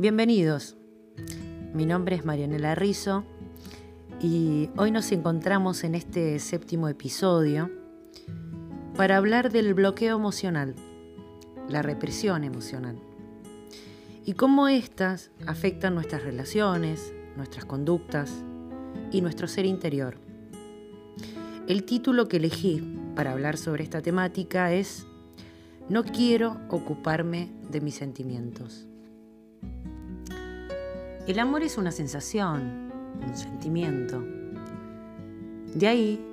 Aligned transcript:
Bienvenidos. 0.00 0.78
Mi 1.74 1.84
nombre 1.84 2.16
es 2.16 2.24
Marianela 2.24 2.74
Rizzo 2.74 3.22
y 4.18 4.70
hoy 4.78 4.90
nos 4.92 5.12
encontramos 5.12 5.84
en 5.84 5.94
este 5.94 6.38
séptimo 6.38 6.88
episodio 6.88 7.70
para 8.96 9.18
hablar 9.18 9.52
del 9.52 9.74
bloqueo 9.74 10.16
emocional, 10.16 10.74
la 11.68 11.82
represión 11.82 12.44
emocional 12.44 12.98
y 14.24 14.32
cómo 14.32 14.68
éstas 14.68 15.32
afectan 15.46 15.96
nuestras 15.96 16.22
relaciones, 16.22 17.12
nuestras 17.36 17.66
conductas 17.66 18.32
y 19.12 19.20
nuestro 19.20 19.48
ser 19.48 19.66
interior. 19.66 20.16
El 21.68 21.84
título 21.84 22.26
que 22.26 22.38
elegí 22.38 22.82
para 23.14 23.32
hablar 23.32 23.58
sobre 23.58 23.84
esta 23.84 24.00
temática 24.00 24.72
es 24.72 25.06
No 25.90 26.04
quiero 26.04 26.58
ocuparme 26.70 27.52
de 27.70 27.82
mis 27.82 27.96
sentimientos. 27.96 28.86
El 31.26 31.38
amor 31.38 31.62
es 31.62 31.76
una 31.76 31.92
sensación, 31.92 32.90
un 33.20 33.36
sentimiento. 33.36 34.24
De 35.74 35.86
ahí 35.86 36.26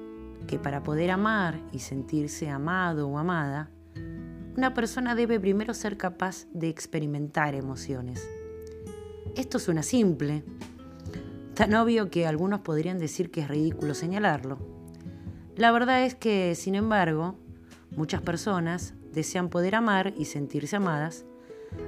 que 0.47 0.57
para 0.57 0.81
poder 0.81 1.11
amar 1.11 1.59
y 1.73 1.79
sentirse 1.79 2.49
amado 2.49 3.07
o 3.09 3.17
amada, 3.17 3.69
una 4.55 4.73
persona 4.73 5.13
debe 5.13 5.39
primero 5.39 5.73
ser 5.73 5.97
capaz 5.97 6.47
de 6.53 6.69
experimentar 6.69 7.53
emociones. 7.53 8.27
Esto 9.35 9.59
suena 9.59 9.83
simple, 9.83 10.45
tan 11.53 11.75
obvio 11.75 12.09
que 12.09 12.25
algunos 12.25 12.61
podrían 12.61 12.97
decir 12.97 13.29
que 13.29 13.41
es 13.41 13.49
ridículo 13.49 13.93
señalarlo. 13.93 14.57
La 15.57 15.71
verdad 15.71 16.03
es 16.05 16.15
que, 16.15 16.55
sin 16.55 16.75
embargo, 16.75 17.35
muchas 17.95 18.21
personas 18.21 18.93
desean 19.11 19.49
poder 19.49 19.75
amar 19.75 20.13
y 20.17 20.25
sentirse 20.25 20.77
amadas 20.77 21.25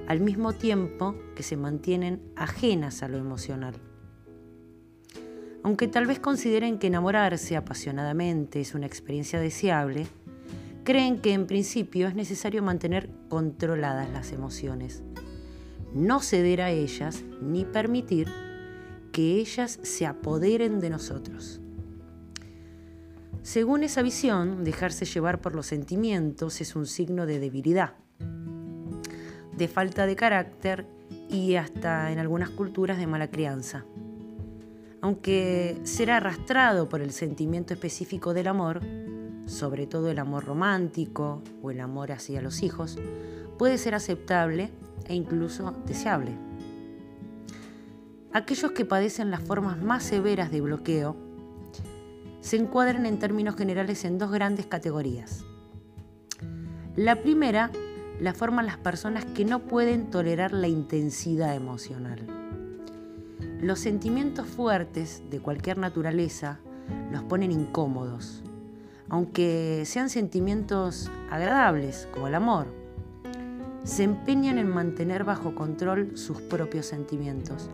al 0.07 0.19
mismo 0.19 0.53
tiempo 0.53 1.15
que 1.35 1.43
se 1.43 1.57
mantienen 1.57 2.21
ajenas 2.35 3.03
a 3.03 3.07
lo 3.07 3.17
emocional. 3.17 3.75
Aunque 5.63 5.87
tal 5.87 6.07
vez 6.07 6.19
consideren 6.19 6.79
que 6.79 6.87
enamorarse 6.87 7.55
apasionadamente 7.57 8.61
es 8.61 8.73
una 8.73 8.85
experiencia 8.85 9.39
deseable, 9.39 10.07
creen 10.83 11.19
que 11.19 11.33
en 11.33 11.47
principio 11.47 12.07
es 12.07 12.15
necesario 12.15 12.63
mantener 12.63 13.09
controladas 13.29 14.09
las 14.09 14.31
emociones, 14.31 15.03
no 15.93 16.21
ceder 16.21 16.61
a 16.61 16.71
ellas 16.71 17.23
ni 17.41 17.65
permitir 17.65 18.29
que 19.11 19.35
ellas 19.35 19.79
se 19.83 20.05
apoderen 20.05 20.79
de 20.79 20.89
nosotros. 20.89 21.59
Según 23.41 23.83
esa 23.83 24.01
visión, 24.01 24.63
dejarse 24.63 25.05
llevar 25.05 25.41
por 25.41 25.55
los 25.55 25.65
sentimientos 25.65 26.61
es 26.61 26.75
un 26.75 26.85
signo 26.85 27.25
de 27.25 27.39
debilidad 27.39 27.95
de 29.59 29.67
falta 29.67 30.07
de 30.07 30.15
carácter 30.15 30.87
y 31.29 31.55
hasta 31.55 32.11
en 32.11 32.17
algunas 32.17 32.49
culturas 32.49 32.97
de 32.97 33.05
mala 33.05 33.27
crianza. 33.27 33.85
Aunque 35.01 35.79
ser 35.83 36.11
arrastrado 36.11 36.87
por 36.87 37.01
el 37.01 37.11
sentimiento 37.11 37.73
específico 37.73 38.33
del 38.33 38.47
amor, 38.47 38.81
sobre 39.45 39.85
todo 39.85 40.09
el 40.09 40.19
amor 40.19 40.45
romántico 40.45 41.43
o 41.61 41.71
el 41.71 41.81
amor 41.81 42.13
hacia 42.13 42.41
los 42.41 42.63
hijos, 42.63 42.97
puede 43.57 43.77
ser 43.77 43.95
aceptable 43.95 44.71
e 45.07 45.13
incluso 45.13 45.75
deseable. 45.85 46.31
Aquellos 48.31 48.71
que 48.71 48.85
padecen 48.85 49.29
las 49.29 49.41
formas 49.41 49.81
más 49.81 50.03
severas 50.03 50.51
de 50.51 50.61
bloqueo 50.61 51.17
se 52.39 52.55
encuadran 52.55 53.05
en 53.05 53.19
términos 53.19 53.55
generales 53.55 54.05
en 54.05 54.17
dos 54.17 54.31
grandes 54.31 54.67
categorías. 54.67 55.43
La 56.95 57.17
primera 57.17 57.71
la 58.19 58.33
forman 58.33 58.65
las 58.65 58.77
personas 58.77 59.23
que 59.23 59.45
no 59.45 59.59
pueden 59.59 60.09
tolerar 60.09 60.51
la 60.51 60.67
intensidad 60.67 61.55
emocional. 61.55 62.19
Los 63.61 63.79
sentimientos 63.79 64.45
fuertes 64.47 65.23
de 65.29 65.39
cualquier 65.39 65.77
naturaleza 65.77 66.59
los 67.11 67.23
ponen 67.23 67.51
incómodos, 67.51 68.43
aunque 69.07 69.83
sean 69.85 70.09
sentimientos 70.09 71.09
agradables 71.29 72.07
como 72.13 72.27
el 72.27 72.35
amor. 72.35 72.67
Se 73.83 74.03
empeñan 74.03 74.57
en 74.57 74.69
mantener 74.69 75.23
bajo 75.23 75.55
control 75.55 76.17
sus 76.17 76.41
propios 76.41 76.85
sentimientos, 76.85 77.69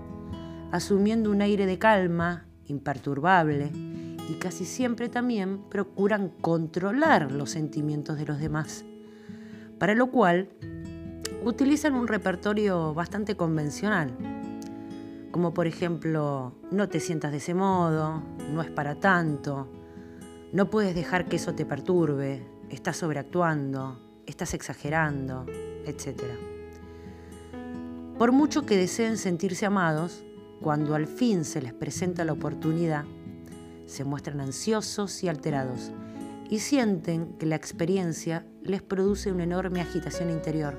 asumiendo 0.71 1.31
un 1.31 1.41
aire 1.41 1.65
de 1.65 1.79
calma, 1.79 2.45
imperturbable, 2.67 3.71
y 4.29 4.33
casi 4.39 4.65
siempre 4.65 5.09
también 5.09 5.59
procuran 5.69 6.29
controlar 6.41 7.31
los 7.31 7.51
sentimientos 7.51 8.17
de 8.17 8.25
los 8.25 8.39
demás 8.39 8.85
para 9.77 9.95
lo 9.95 10.07
cual 10.11 10.49
utilizan 11.43 11.93
un 11.93 12.07
repertorio 12.07 12.93
bastante 12.93 13.35
convencional, 13.35 14.11
como 15.31 15.53
por 15.53 15.67
ejemplo, 15.67 16.53
no 16.71 16.87
te 16.87 16.99
sientas 16.99 17.31
de 17.31 17.37
ese 17.37 17.53
modo, 17.53 18.23
no 18.51 18.61
es 18.61 18.71
para 18.71 18.95
tanto, 18.95 19.67
no 20.53 20.69
puedes 20.69 20.95
dejar 20.95 21.25
que 21.25 21.35
eso 21.35 21.53
te 21.53 21.65
perturbe, 21.65 22.47
estás 22.69 22.97
sobreactuando, 22.97 23.99
estás 24.25 24.53
exagerando, 24.53 25.45
etc. 25.85 26.23
Por 28.17 28.31
mucho 28.31 28.65
que 28.65 28.77
deseen 28.77 29.17
sentirse 29.17 29.65
amados, 29.65 30.23
cuando 30.61 30.95
al 30.95 31.05
fin 31.05 31.43
se 31.43 31.61
les 31.61 31.73
presenta 31.73 32.23
la 32.23 32.31
oportunidad, 32.33 33.03
se 33.85 34.03
muestran 34.03 34.39
ansiosos 34.39 35.21
y 35.23 35.27
alterados 35.27 35.91
y 36.49 36.59
sienten 36.59 37.33
que 37.37 37.45
la 37.45 37.55
experiencia 37.55 38.45
les 38.61 38.81
produce 38.81 39.31
una 39.31 39.43
enorme 39.43 39.81
agitación 39.81 40.29
interior, 40.29 40.77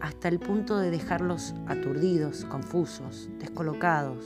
hasta 0.00 0.28
el 0.28 0.38
punto 0.38 0.78
de 0.78 0.90
dejarlos 0.90 1.54
aturdidos, 1.66 2.44
confusos, 2.44 3.28
descolocados. 3.38 4.24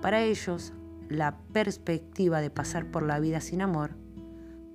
Para 0.00 0.22
ellos, 0.22 0.72
la 1.08 1.38
perspectiva 1.52 2.40
de 2.40 2.50
pasar 2.50 2.90
por 2.90 3.02
la 3.02 3.18
vida 3.18 3.40
sin 3.40 3.62
amor 3.62 3.92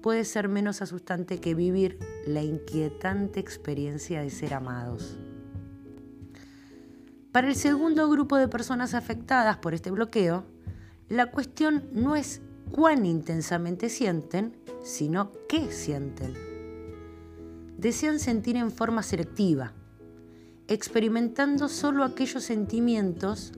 puede 0.01 0.25
ser 0.25 0.49
menos 0.49 0.81
asustante 0.81 1.39
que 1.39 1.55
vivir 1.55 1.97
la 2.27 2.41
inquietante 2.41 3.39
experiencia 3.39 4.21
de 4.21 4.29
ser 4.29 4.53
amados. 4.53 5.17
Para 7.31 7.47
el 7.47 7.55
segundo 7.55 8.09
grupo 8.09 8.37
de 8.37 8.47
personas 8.47 8.93
afectadas 8.93 9.57
por 9.57 9.73
este 9.73 9.91
bloqueo, 9.91 10.43
la 11.09 11.31
cuestión 11.31 11.85
no 11.93 12.15
es 12.15 12.41
cuán 12.73 13.05
intensamente 13.05 13.87
sienten, 13.87 14.57
sino 14.83 15.31
qué 15.47 15.71
sienten. 15.71 16.33
Desean 17.77 18.17
sentir 18.17 18.55
en 18.57 18.71
forma 18.71 19.03
selectiva, 19.03 19.73
experimentando 20.67 21.69
solo 21.69 22.03
aquellos 22.03 22.43
sentimientos 22.43 23.53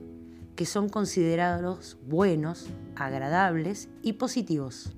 que 0.54 0.66
son 0.66 0.90
considerados 0.90 1.96
buenos, 2.06 2.66
agradables 2.94 3.88
y 4.02 4.14
positivos. 4.14 4.92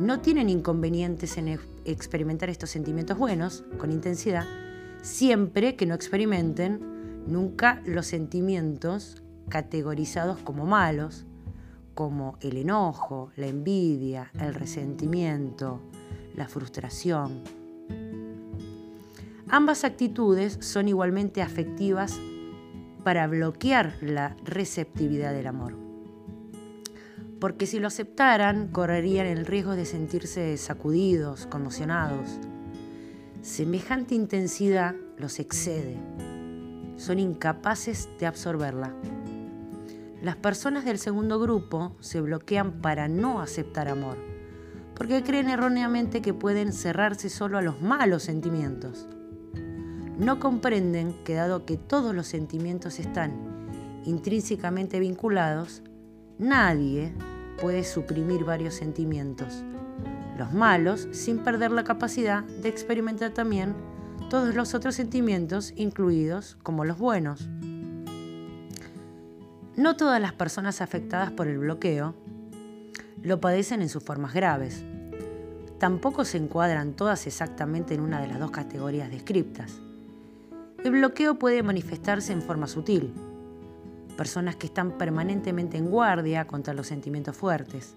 No 0.00 0.20
tienen 0.20 0.48
inconvenientes 0.48 1.38
en 1.38 1.60
experimentar 1.84 2.50
estos 2.50 2.70
sentimientos 2.70 3.16
buenos 3.16 3.62
con 3.78 3.92
intensidad, 3.92 4.44
siempre 5.02 5.76
que 5.76 5.86
no 5.86 5.94
experimenten 5.94 7.24
nunca 7.28 7.80
los 7.86 8.06
sentimientos 8.08 9.22
categorizados 9.48 10.40
como 10.40 10.66
malos, 10.66 11.26
como 11.94 12.36
el 12.40 12.56
enojo, 12.56 13.30
la 13.36 13.46
envidia, 13.46 14.30
el 14.38 14.54
resentimiento, 14.54 15.80
la 16.34 16.48
frustración. 16.48 17.42
Ambas 19.48 19.84
actitudes 19.84 20.58
son 20.60 20.88
igualmente 20.88 21.42
afectivas 21.42 22.18
para 23.04 23.26
bloquear 23.26 23.94
la 24.00 24.36
receptividad 24.44 25.32
del 25.32 25.46
amor. 25.46 25.76
Porque 27.38 27.66
si 27.66 27.78
lo 27.78 27.86
aceptaran, 27.86 28.68
correrían 28.68 29.26
el 29.26 29.44
riesgo 29.44 29.76
de 29.76 29.84
sentirse 29.84 30.56
sacudidos, 30.56 31.46
conmocionados. 31.46 32.40
Semejante 33.42 34.14
intensidad 34.14 34.94
los 35.18 35.38
excede. 35.38 35.98
Son 36.96 37.18
incapaces 37.18 38.08
de 38.18 38.26
absorberla. 38.26 38.94
Las 40.24 40.36
personas 40.36 40.86
del 40.86 40.98
segundo 40.98 41.38
grupo 41.38 41.94
se 42.00 42.22
bloquean 42.22 42.80
para 42.80 43.08
no 43.08 43.42
aceptar 43.42 43.88
amor, 43.88 44.16
porque 44.94 45.22
creen 45.22 45.50
erróneamente 45.50 46.22
que 46.22 46.32
pueden 46.32 46.72
cerrarse 46.72 47.28
solo 47.28 47.58
a 47.58 47.60
los 47.60 47.82
malos 47.82 48.22
sentimientos. 48.22 49.06
No 50.18 50.40
comprenden 50.40 51.12
que 51.24 51.34
dado 51.34 51.66
que 51.66 51.76
todos 51.76 52.14
los 52.14 52.26
sentimientos 52.26 53.00
están 53.00 53.34
intrínsecamente 54.06 54.98
vinculados, 54.98 55.82
nadie 56.38 57.12
puede 57.60 57.84
suprimir 57.84 58.44
varios 58.44 58.72
sentimientos, 58.72 59.62
los 60.38 60.54
malos 60.54 61.06
sin 61.10 61.40
perder 61.40 61.70
la 61.70 61.84
capacidad 61.84 62.44
de 62.44 62.70
experimentar 62.70 63.32
también 63.32 63.74
todos 64.30 64.54
los 64.54 64.72
otros 64.72 64.94
sentimientos, 64.94 65.74
incluidos 65.76 66.56
como 66.62 66.86
los 66.86 66.96
buenos. 66.96 67.46
No 69.76 69.96
todas 69.96 70.20
las 70.20 70.32
personas 70.32 70.80
afectadas 70.80 71.32
por 71.32 71.48
el 71.48 71.58
bloqueo 71.58 72.14
lo 73.22 73.40
padecen 73.40 73.82
en 73.82 73.88
sus 73.88 74.04
formas 74.04 74.32
graves. 74.32 74.84
Tampoco 75.80 76.24
se 76.24 76.38
encuadran 76.38 76.92
todas 76.92 77.26
exactamente 77.26 77.92
en 77.94 78.00
una 78.00 78.20
de 78.20 78.28
las 78.28 78.38
dos 78.38 78.52
categorías 78.52 79.10
descriptas. 79.10 79.80
El 80.84 80.92
bloqueo 80.92 81.40
puede 81.40 81.64
manifestarse 81.64 82.32
en 82.32 82.42
forma 82.42 82.68
sutil. 82.68 83.12
Personas 84.16 84.54
que 84.54 84.66
están 84.66 84.92
permanentemente 84.92 85.76
en 85.76 85.90
guardia 85.90 86.46
contra 86.46 86.72
los 86.72 86.86
sentimientos 86.86 87.36
fuertes, 87.36 87.96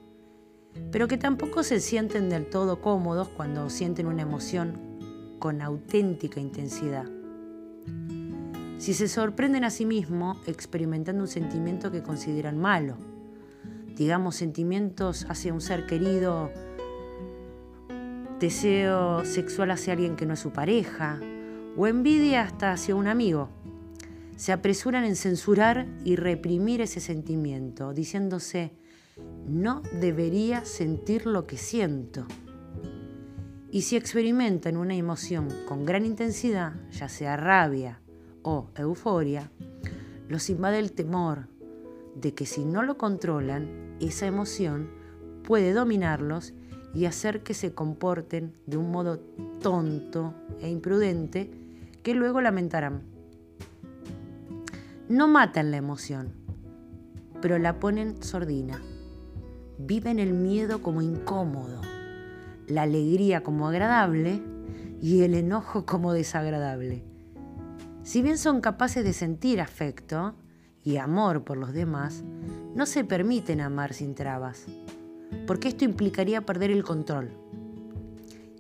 pero 0.92 1.08
que 1.08 1.18
tampoco 1.18 1.62
se 1.62 1.80
sienten 1.80 2.28
del 2.28 2.50
todo 2.50 2.82
cómodos 2.82 3.30
cuando 3.30 3.70
sienten 3.70 4.08
una 4.08 4.24
emoción 4.24 5.38
con 5.38 5.62
auténtica 5.62 6.40
intensidad. 6.40 7.06
Si 8.78 8.94
se 8.94 9.08
sorprenden 9.08 9.64
a 9.64 9.72
sí 9.72 9.86
mismos 9.86 10.38
experimentando 10.48 11.24
un 11.24 11.28
sentimiento 11.28 11.92
que 11.92 12.04
consideran 12.04 12.60
malo, 12.60 12.96
digamos 13.96 14.36
sentimientos 14.36 15.26
hacia 15.30 15.52
un 15.52 15.62
ser 15.62 15.88
querido, 15.88 16.52
deseo 18.40 19.26
sexual 19.26 19.72
hacia 19.72 19.94
alguien 19.94 20.16
que 20.16 20.28
no 20.28 20.36
es 20.36 20.40
su 20.40 20.52
pareja, 20.52 21.20
o 21.76 21.88
envidia 21.88 22.44
hasta 22.44 22.72
hacia 22.72 22.96
un 22.96 23.08
amigo, 23.08 23.50
se 24.36 24.52
apresuran 24.52 25.06
en 25.06 25.16
censurar 25.16 25.88
y 26.04 26.16
reprimir 26.16 26.82
ese 26.82 27.00
sentimiento, 27.00 27.94
diciéndose, 27.94 28.74
no 29.48 29.82
debería 30.00 30.66
sentir 30.66 31.26
lo 31.26 31.48
que 31.48 31.58
siento. 31.58 32.28
Y 33.72 33.82
si 33.82 33.96
experimentan 33.96 34.78
una 34.78 34.94
emoción 34.94 35.48
con 35.68 35.84
gran 35.84 36.06
intensidad, 36.06 36.74
ya 36.92 37.10
sea 37.10 37.36
rabia 37.38 38.00
o 38.50 38.70
euforia, 38.78 39.52
los 40.30 40.50
invade 40.50 40.80
el 40.80 40.94
temor 40.94 41.50
de 42.16 42.34
que 42.34 42.46
si 42.46 42.64
no 42.64 42.82
lo 42.82 42.98
controlan, 42.98 43.98
esa 44.00 44.26
emoción 44.26 44.90
puede 45.44 45.74
dominarlos 45.74 46.54
y 46.94 47.06
hacer 47.06 47.44
que 47.44 47.54
se 47.54 47.74
comporten 47.74 48.54
de 48.66 48.78
un 48.78 48.90
modo 48.90 49.20
tonto 49.62 50.34
e 50.62 50.70
imprudente 50.70 51.52
que 52.04 52.14
luego 52.14 52.40
lamentarán. 52.40 53.02
No 55.10 55.28
matan 55.28 55.70
la 55.70 55.78
emoción, 55.78 56.32
pero 57.42 57.60
la 57.60 57.82
ponen 57.82 58.24
sordina. 58.24 58.82
Viven 59.78 60.20
el 60.20 60.32
miedo 60.32 60.82
como 60.82 61.02
incómodo, 61.02 61.82
la 62.68 62.84
alegría 62.84 63.44
como 63.44 63.68
agradable 63.68 64.42
y 65.02 65.24
el 65.24 65.34
enojo 65.34 65.86
como 65.86 66.14
desagradable. 66.14 67.17
Si 68.08 68.22
bien 68.22 68.38
son 68.38 68.62
capaces 68.62 69.04
de 69.04 69.12
sentir 69.12 69.60
afecto 69.60 70.34
y 70.82 70.96
amor 70.96 71.44
por 71.44 71.58
los 71.58 71.74
demás, 71.74 72.24
no 72.74 72.86
se 72.86 73.04
permiten 73.04 73.60
amar 73.60 73.94
sin 73.94 74.16
trabas, 74.16 74.66
porque 75.46 75.68
esto 75.68 75.84
implicaría 75.84 76.46
perder 76.46 76.72
el 76.72 76.86
control. 76.86 77.32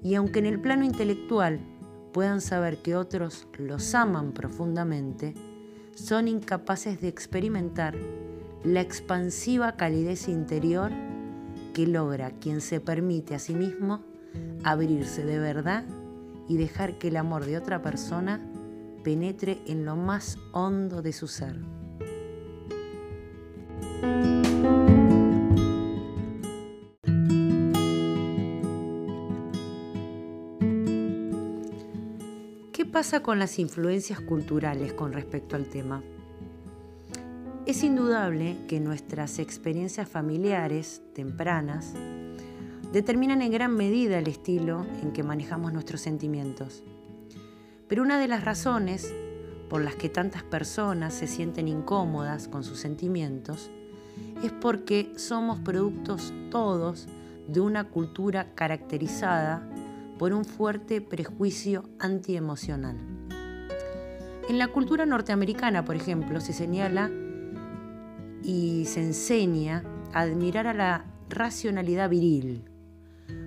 Y 0.03 0.15
aunque 0.15 0.39
en 0.39 0.47
el 0.47 0.59
plano 0.59 0.83
intelectual 0.83 1.61
puedan 2.11 2.41
saber 2.41 2.81
que 2.81 2.97
otros 2.97 3.47
los 3.57 3.95
aman 3.95 4.33
profundamente, 4.33 5.33
son 5.95 6.27
incapaces 6.27 6.99
de 6.99 7.07
experimentar 7.07 7.95
la 8.65 8.81
expansiva 8.81 9.77
calidez 9.77 10.27
interior 10.27 10.91
que 11.73 11.87
logra 11.87 12.31
quien 12.31 12.59
se 12.59 12.81
permite 12.81 13.33
a 13.33 13.39
sí 13.39 13.55
mismo 13.55 14.03
abrirse 14.65 15.23
de 15.23 15.39
verdad 15.39 15.85
y 16.49 16.57
dejar 16.57 16.97
que 16.97 17.07
el 17.07 17.15
amor 17.15 17.45
de 17.45 17.55
otra 17.55 17.81
persona 17.81 18.41
penetre 19.07 19.61
en 19.67 19.85
lo 19.85 19.95
más 19.95 20.37
hondo 20.51 21.01
de 21.01 21.13
su 21.13 21.29
ser. 21.29 21.55
¿Qué 32.73 32.85
pasa 32.85 33.23
con 33.23 33.39
las 33.39 33.59
influencias 33.59 34.19
culturales 34.19 34.91
con 34.91 35.13
respecto 35.13 35.55
al 35.55 35.67
tema? 35.67 36.03
Es 37.65 37.85
indudable 37.85 38.57
que 38.67 38.81
nuestras 38.81 39.39
experiencias 39.39 40.09
familiares 40.09 41.01
tempranas 41.15 41.93
determinan 42.91 43.41
en 43.41 43.53
gran 43.53 43.73
medida 43.73 44.19
el 44.19 44.27
estilo 44.27 44.85
en 45.01 45.13
que 45.13 45.23
manejamos 45.23 45.71
nuestros 45.71 46.01
sentimientos. 46.01 46.83
Pero 47.87 48.03
una 48.03 48.19
de 48.19 48.27
las 48.27 48.43
razones 48.43 49.13
por 49.69 49.81
las 49.81 49.95
que 49.95 50.09
tantas 50.09 50.43
personas 50.43 51.13
se 51.13 51.27
sienten 51.27 51.67
incómodas 51.67 52.47
con 52.47 52.63
sus 52.63 52.79
sentimientos 52.79 53.69
es 54.43 54.51
porque 54.51 55.11
somos 55.15 55.59
productos 55.59 56.33
todos 56.51 57.07
de 57.47 57.59
una 57.59 57.85
cultura 57.85 58.53
caracterizada 58.55 59.67
por 60.17 60.33
un 60.33 60.45
fuerte 60.45 61.01
prejuicio 61.01 61.83
antiemocional. 61.99 62.97
En 64.49 64.57
la 64.57 64.69
cultura 64.69 65.05
norteamericana, 65.05 65.85
por 65.85 65.95
ejemplo, 65.95 66.39
se 66.39 66.53
señala 66.53 67.11
y 68.43 68.85
se 68.85 69.01
enseña 69.01 69.83
a 70.13 70.21
admirar 70.21 70.67
a 70.67 70.73
la 70.73 71.05
racionalidad 71.29 72.09
viril 72.09 72.63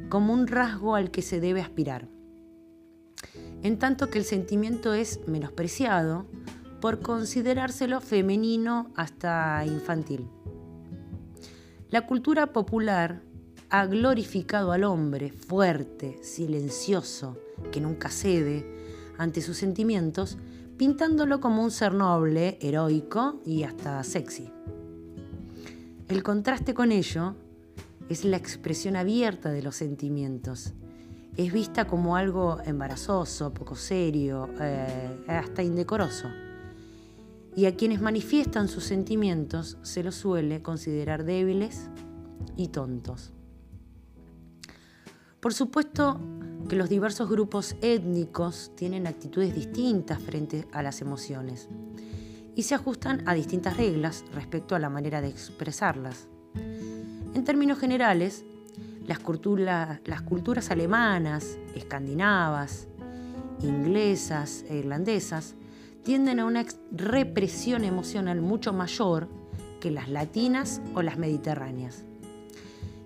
como 0.08 0.32
un 0.32 0.46
rasgo 0.46 0.96
al 0.96 1.10
que 1.10 1.22
se 1.22 1.40
debe 1.40 1.60
aspirar, 1.60 2.08
en 3.62 3.78
tanto 3.78 4.10
que 4.10 4.18
el 4.18 4.24
sentimiento 4.24 4.94
es 4.94 5.20
menospreciado 5.26 6.26
por 6.80 7.00
considerárselo 7.00 8.00
femenino 8.00 8.90
hasta 8.96 9.64
infantil. 9.66 10.26
La 11.90 12.06
cultura 12.06 12.52
popular 12.52 13.22
ha 13.68 13.86
glorificado 13.86 14.72
al 14.72 14.84
hombre 14.84 15.30
fuerte, 15.30 16.18
silencioso, 16.22 17.36
que 17.70 17.80
nunca 17.80 18.08
cede 18.08 18.64
ante 19.18 19.42
sus 19.42 19.58
sentimientos, 19.58 20.38
pintándolo 20.76 21.40
como 21.40 21.62
un 21.62 21.70
ser 21.70 21.92
noble, 21.92 22.58
heroico 22.60 23.40
y 23.44 23.64
hasta 23.64 24.02
sexy. 24.02 24.50
El 26.08 26.22
contraste 26.22 26.74
con 26.74 26.90
ello 26.90 27.34
es 28.08 28.24
la 28.24 28.36
expresión 28.36 28.96
abierta 28.96 29.50
de 29.52 29.62
los 29.62 29.76
sentimientos. 29.76 30.72
Es 31.40 31.54
vista 31.54 31.86
como 31.86 32.16
algo 32.16 32.58
embarazoso, 32.66 33.54
poco 33.54 33.74
serio, 33.74 34.50
eh, 34.60 35.24
hasta 35.26 35.62
indecoroso. 35.62 36.28
Y 37.56 37.64
a 37.64 37.76
quienes 37.76 38.02
manifiestan 38.02 38.68
sus 38.68 38.84
sentimientos 38.84 39.78
se 39.80 40.02
los 40.02 40.16
suele 40.16 40.60
considerar 40.60 41.24
débiles 41.24 41.88
y 42.58 42.68
tontos. 42.68 43.32
Por 45.40 45.54
supuesto 45.54 46.20
que 46.68 46.76
los 46.76 46.90
diversos 46.90 47.30
grupos 47.30 47.74
étnicos 47.80 48.72
tienen 48.76 49.06
actitudes 49.06 49.54
distintas 49.54 50.20
frente 50.20 50.68
a 50.72 50.82
las 50.82 51.00
emociones 51.00 51.70
y 52.54 52.64
se 52.64 52.74
ajustan 52.74 53.26
a 53.26 53.32
distintas 53.32 53.78
reglas 53.78 54.26
respecto 54.34 54.74
a 54.74 54.78
la 54.78 54.90
manera 54.90 55.22
de 55.22 55.28
expresarlas. 55.28 56.28
En 57.32 57.44
términos 57.44 57.78
generales, 57.78 58.44
las, 60.04 60.22
culturas 60.22 60.70
alemanas, 60.70 61.58
escandinavas, 61.74 62.88
inglesas 63.60 64.64
e 64.68 64.76
irlandesas 64.76 65.54
tienden 66.02 66.40
a 66.40 66.46
una 66.46 66.64
represión 66.92 67.84
emocional 67.84 68.40
mucho 68.40 68.72
mayor 68.72 69.28
que 69.80 69.90
las 69.90 70.08
latinas 70.08 70.80
o 70.94 71.02
las 71.02 71.18
mediterráneas. 71.18 72.04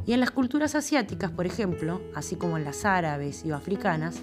Y 0.06 0.12
en 0.12 0.20
las 0.20 0.30
culturas 0.30 0.74
asiáticas, 0.74 1.30
por 1.30 1.46
ejemplo, 1.46 2.00
así 2.14 2.36
como 2.36 2.58
en 2.58 2.64
las 2.64 2.84
árabes 2.84 3.44
y 3.44 3.50
africanas, 3.50 4.20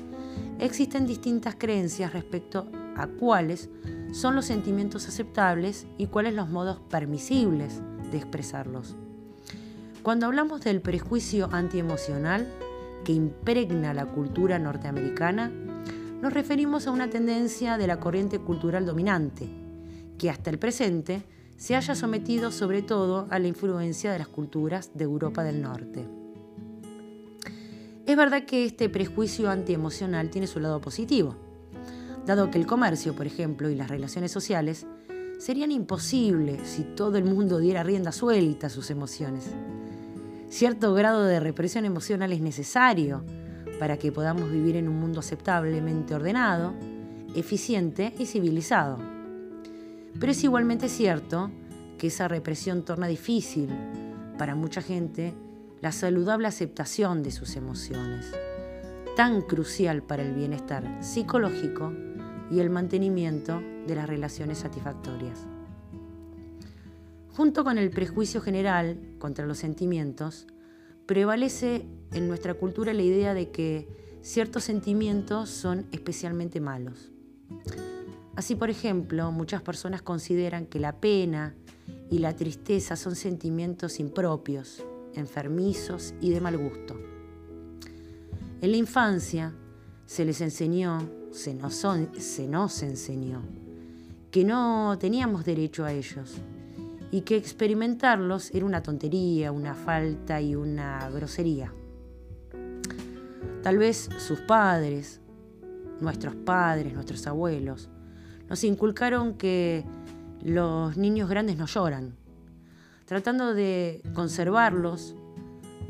existen 0.60 1.08
distintas 1.08 1.56
creencias 1.56 2.14
respecto 2.14 2.72
a 2.96 3.08
cuáles 3.08 3.70
son 4.12 4.36
los 4.36 4.46
sentimientos 4.46 5.08
aceptables 5.08 5.88
y 5.98 6.08
cuáles 6.08 6.36
los 6.36 6.50
modos 6.50 6.80
permisibles 6.90 7.82
de 8.12 8.18
expresarlos. 8.18 8.96
Cuando 10.04 10.26
hablamos 10.26 10.62
del 10.62 10.82
prejuicio 10.82 11.48
antiemocional 11.52 12.48
que 13.06 13.14
impregna 13.14 13.94
la 13.94 14.08
cultura 14.08 14.58
norteamericana, 14.58 15.52
nos 16.22 16.34
referimos 16.34 16.88
a 16.88 16.92
una 16.92 17.08
tendencia 17.08 17.78
de 17.78 17.86
la 17.86 18.00
corriente 18.00 18.40
cultural 18.40 18.88
dominante, 18.88 19.48
que 20.18 20.32
hasta 20.32 20.50
el 20.50 20.58
presente 20.58 21.24
se 21.56 21.76
haya 21.76 21.94
sometido 21.94 22.52
sobre 22.52 22.82
todo 22.82 23.28
a 23.30 23.38
la 23.38 23.48
influencia 23.48 24.12
de 24.12 24.18
las 24.18 24.28
culturas 24.28 24.90
de 24.96 25.04
Europa 25.04 25.44
del 25.44 25.62
Norte. 25.62 26.08
Es 28.08 28.18
verdad 28.18 28.46
que 28.46 28.66
este 28.66 28.90
prejuicio 28.90 29.52
antiemocional 29.52 30.32
tiene 30.32 30.48
su 30.48 30.60
lado 30.60 30.82
positivo, 30.82 31.36
dado 32.26 32.50
que 32.50 32.58
el 32.58 32.66
comercio, 32.66 33.16
por 33.16 33.28
ejemplo, 33.28 33.70
y 33.70 33.76
las 33.76 33.90
relaciones 33.90 34.32
sociales 34.32 34.88
serían 35.38 35.72
imposibles 35.72 36.68
si 36.68 36.84
todo 36.84 37.20
el 37.20 37.24
mundo 37.24 37.60
diera 37.60 37.84
rienda 37.84 38.12
suelta 38.12 38.66
a 38.68 38.72
sus 38.72 38.90
emociones. 38.90 39.52
Cierto 40.52 40.94
grado 40.94 41.24
de 41.24 41.40
represión 41.40 41.86
emocional 41.86 42.34
es 42.34 42.42
necesario 42.42 43.24
para 43.80 43.96
que 43.96 44.12
podamos 44.12 44.52
vivir 44.52 44.76
en 44.76 44.90
un 44.90 45.00
mundo 45.00 45.22
aceptablemente 45.22 46.14
ordenado, 46.14 46.74
eficiente 47.34 48.14
y 48.20 48.26
civilizado. 48.26 48.98
Pero 50.20 50.32
es 50.34 50.44
igualmente 50.44 50.90
cierto 50.90 51.50
que 51.98 52.08
esa 52.08 52.28
represión 52.28 52.84
torna 52.84 53.08
difícil 53.08 53.70
para 54.38 54.54
mucha 54.54 54.82
gente 54.82 55.34
la 55.80 55.94
saludable 55.94 56.50
aceptación 56.50 57.24
de 57.24 57.32
sus 57.32 57.56
emociones, 57.56 58.30
tan 59.16 59.44
crucial 59.44 60.04
para 60.04 60.22
el 60.22 60.34
bienestar 60.34 60.84
psicológico 61.00 61.94
y 62.52 62.60
el 62.60 62.70
mantenimiento 62.70 63.62
de 63.88 63.96
las 63.96 64.08
relaciones 64.08 64.58
satisfactorias. 64.58 65.48
Junto 67.34 67.64
con 67.64 67.78
el 67.78 67.92
prejuicio 67.92 68.42
general 68.42 69.00
contra 69.18 69.46
los 69.46 69.58
sentimientos, 69.58 70.48
prevalece 71.06 71.86
en 72.12 72.28
nuestra 72.28 72.56
cultura 72.56 72.94
la 72.94 73.04
idea 73.04 73.34
de 73.34 73.52
que 73.52 73.88
ciertos 74.22 74.66
sentimientos 74.66 75.50
son 75.50 75.86
especialmente 75.94 76.60
malos. 76.60 77.12
Así, 78.36 78.56
por 78.56 78.70
ejemplo, 78.70 79.32
muchas 79.32 79.62
personas 79.62 80.02
consideran 80.02 80.66
que 80.66 80.80
la 80.80 81.00
pena 81.00 81.56
y 82.10 82.20
la 82.20 82.36
tristeza 82.36 82.98
son 82.98 83.16
sentimientos 83.16 84.02
impropios, 84.02 84.84
enfermizos 85.16 86.14
y 86.20 86.32
de 86.32 86.42
mal 86.42 86.58
gusto. 86.58 87.00
En 88.60 88.72
la 88.72 88.78
infancia 88.78 89.54
se 90.06 90.26
les 90.26 90.42
enseñó, 90.42 91.00
se 91.32 91.54
nos, 91.54 91.86
se 92.18 92.48
nos 92.48 92.84
enseñó, 92.84 93.42
que 94.30 94.44
no 94.44 94.98
teníamos 95.00 95.46
derecho 95.46 95.86
a 95.86 95.94
ellos 95.94 96.42
y 97.12 97.22
que 97.22 97.36
experimentarlos 97.36 98.52
era 98.54 98.66
una 98.66 98.82
tontería, 98.82 99.52
una 99.52 99.76
falta 99.76 100.42
y 100.42 100.56
una 100.56 101.10
grosería. 101.10 101.74
Tal 103.62 103.78
vez 103.78 104.10
sus 104.18 104.40
padres, 104.40 105.20
nuestros 106.00 106.36
padres, 106.36 106.94
nuestros 106.94 107.28
abuelos, 107.28 107.90
nos 108.50 108.64
inculcaron 108.64 109.36
que 109.36 109.86
los 110.42 110.98
niños 110.98 111.30
grandes 111.30 111.58
no 111.58 111.68
lloran, 111.68 112.16
tratando 113.06 113.54
de 113.54 114.02
conservarlos, 114.14 115.16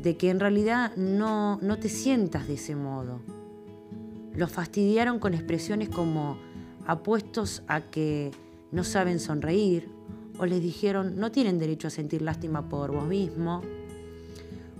de 0.02 0.16
que 0.16 0.30
en 0.30 0.40
realidad 0.40 0.94
no, 0.96 1.58
no 1.62 1.78
te 1.78 1.88
sientas 1.88 2.48
de 2.48 2.54
ese 2.54 2.74
modo. 2.74 3.20
Los 4.34 4.50
fastidiaron 4.50 5.20
con 5.20 5.34
expresiones 5.34 5.88
como 5.88 6.36
apuestos 6.86 7.62
a 7.68 7.80
que 7.80 8.32
no 8.72 8.82
saben 8.82 9.20
sonreír, 9.20 9.88
o 10.38 10.46
les 10.46 10.60
dijeron 10.62 11.16
no 11.16 11.30
tienen 11.30 11.58
derecho 11.58 11.88
a 11.88 11.90
sentir 11.90 12.22
lástima 12.22 12.68
por 12.68 12.92
vos 12.92 13.06
mismo. 13.06 13.62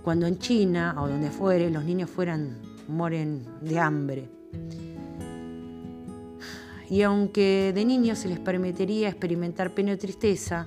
Cuando 0.03 0.27
en 0.27 0.39
China 0.39 0.97
o 0.99 1.09
donde 1.09 1.31
fuere 1.31 1.71
los 1.71 1.85
niños 1.85 2.11
fueran 2.11 2.59
mueren 2.89 3.47
de 3.61 3.79
hambre. 3.79 4.29
Y 6.91 7.03
aunque 7.03 7.73
de 7.75 7.85
niños 7.85 8.19
se 8.19 8.29
les 8.29 8.39
permitiría 8.39 9.09
experimentar 9.09 9.75
pena 9.75 9.95
o 9.95 9.99
tristeza, 9.99 10.67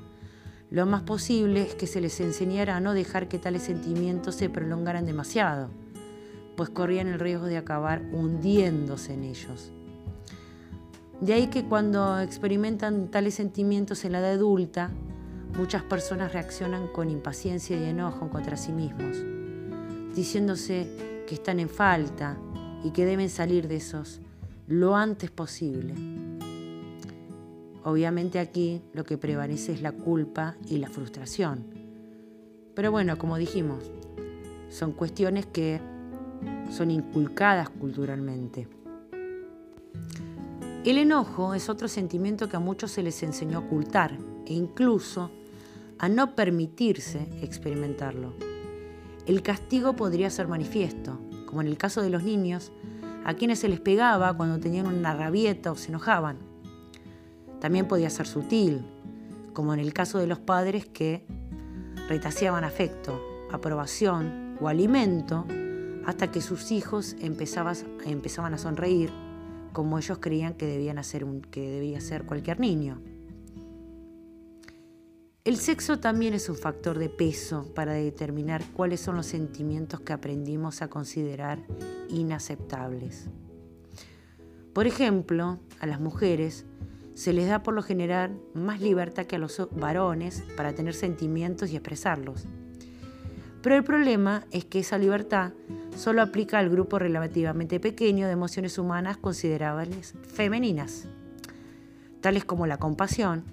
lo 0.72 0.88
más 0.88 1.04
posible 1.04 1.62
es 1.62 1.76
que 1.76 1.86
se 1.86 2.02
les 2.02 2.20
enseñara 2.20 2.76
a 2.76 2.80
no 2.80 2.94
dejar 2.94 3.28
que 3.28 3.38
tales 3.38 3.62
sentimientos 3.62 4.34
se 4.34 4.50
prolongaran 4.50 5.06
demasiado, 5.06 5.70
pues 6.58 6.70
corrían 6.70 7.08
el 7.08 7.20
riesgo 7.20 7.46
de 7.46 7.58
acabar 7.58 8.02
hundiéndose 8.12 9.14
en 9.14 9.24
ellos. 9.24 9.72
De 11.22 11.34
ahí 11.34 11.48
que 11.48 11.66
cuando 11.66 12.20
experimentan 12.20 13.10
tales 13.10 13.36
sentimientos 13.36 14.04
en 14.06 14.12
la 14.12 14.20
edad 14.20 14.34
adulta, 14.34 14.92
muchas 15.58 15.84
personas 15.84 16.34
reaccionan 16.34 16.88
con 16.88 17.10
impaciencia 17.10 17.78
y 17.78 17.86
enojo 17.86 18.30
contra 18.30 18.58
sí 18.58 18.72
mismos, 18.72 19.18
diciéndose 20.14 21.24
que 21.28 21.36
están 21.36 21.60
en 21.60 21.70
falta 21.70 22.38
y 22.84 22.92
que 22.92 23.06
deben 23.06 23.30
salir 23.30 23.68
de 23.68 23.78
esos 23.78 24.22
lo 24.68 24.96
antes 24.96 25.32
posible. 25.32 25.94
Obviamente 27.84 28.40
aquí 28.40 28.82
lo 28.94 29.04
que 29.04 29.18
prevalece 29.18 29.72
es 29.72 29.82
la 29.82 29.92
culpa 29.92 30.56
y 30.68 30.78
la 30.80 30.90
frustración. 30.90 31.66
Pero 32.74 32.92
bueno, 32.92 33.18
como 33.18 33.38
dijimos, 33.38 33.84
son 34.70 34.92
cuestiones 34.92 35.46
que 35.46 35.80
son 36.72 36.92
inculcadas 36.92 37.70
culturalmente. 37.70 38.68
El 40.86 41.00
enojo 41.00 41.56
es 41.56 41.68
otro 41.68 41.88
sentimiento 41.88 42.48
que 42.48 42.58
a 42.58 42.60
muchos 42.60 42.92
se 42.92 43.02
les 43.02 43.24
enseñó 43.24 43.58
a 43.58 43.62
ocultar 43.62 44.20
e 44.46 44.54
incluso 44.54 45.32
a 45.98 46.08
no 46.10 46.36
permitirse 46.36 47.28
experimentarlo. 47.42 48.36
El 49.26 49.42
castigo 49.42 49.96
podría 49.96 50.30
ser 50.30 50.48
manifiesto, 50.48 51.20
como 51.48 51.62
en 51.62 51.68
el 51.68 51.80
caso 51.80 52.04
de 52.04 52.12
los 52.12 52.22
niños, 52.22 52.72
a 53.26 53.34
quienes 53.34 53.58
se 53.58 53.68
les 53.68 53.80
pegaba 53.80 54.38
cuando 54.38 54.60
tenían 54.60 54.86
una 54.86 55.16
rabieta 55.16 55.72
o 55.72 55.76
se 55.76 55.88
enojaban. 55.90 56.38
También 57.60 57.88
podía 57.88 58.12
ser 58.12 58.28
sutil, 58.28 58.86
como 59.54 59.74
en 59.74 59.80
el 59.80 59.92
caso 59.92 60.20
de 60.20 60.28
los 60.28 60.38
padres 60.38 60.86
que 60.86 61.26
retaseaban 62.08 62.64
afecto, 62.64 63.20
aprobación 63.52 64.56
o 64.62 64.68
alimento 64.68 65.48
hasta 66.06 66.30
que 66.30 66.42
sus 66.42 66.72
hijos 66.72 67.16
empezaban 67.22 68.54
a 68.54 68.58
sonreír 68.60 69.25
como 69.76 69.98
ellos 70.00 70.20
creían 70.20 70.54
que, 70.54 70.90
hacer 70.98 71.26
un, 71.26 71.42
que 71.42 71.70
debía 71.70 72.00
ser 72.00 72.24
cualquier 72.24 72.62
niño. 72.62 73.02
El 75.44 75.58
sexo 75.58 76.00
también 76.00 76.34
es 76.34 76.48
un 76.48 76.56
factor 76.56 76.98
de 76.98 77.10
peso 77.10 77.70
para 77.76 77.92
determinar 77.92 78.64
cuáles 78.72 79.02
son 79.02 79.18
los 79.18 79.26
sentimientos 79.26 80.00
que 80.00 80.14
aprendimos 80.14 80.82
a 80.82 80.88
considerar 80.88 81.60
inaceptables. 82.08 83.28
Por 84.74 84.88
ejemplo, 84.88 85.60
a 85.82 85.86
las 85.88 86.00
mujeres 86.00 86.66
se 87.14 87.34
les 87.34 87.50
da 87.50 87.62
por 87.62 87.74
lo 87.74 87.84
general 87.84 88.40
más 88.54 88.80
libertad 88.80 89.26
que 89.26 89.36
a 89.36 89.40
los 89.40 89.62
varones 89.72 90.46
para 90.56 90.74
tener 90.74 90.94
sentimientos 90.94 91.70
y 91.72 91.76
expresarlos. 91.76 92.46
Pero 93.62 93.76
el 93.76 93.84
problema 93.84 94.46
es 94.52 94.64
que 94.64 94.80
esa 94.80 94.98
libertad 94.98 95.52
solo 95.96 96.22
aplica 96.22 96.60
al 96.60 96.70
grupo 96.70 97.00
relativamente 97.00 97.80
pequeño 97.80 98.28
de 98.28 98.34
emociones 98.34 98.78
humanas 98.78 99.18
considerables 99.18 100.14
femeninas, 100.28 101.08
tales 102.22 102.46
como 102.46 102.68
la 102.68 102.78
compasión, 102.78 103.44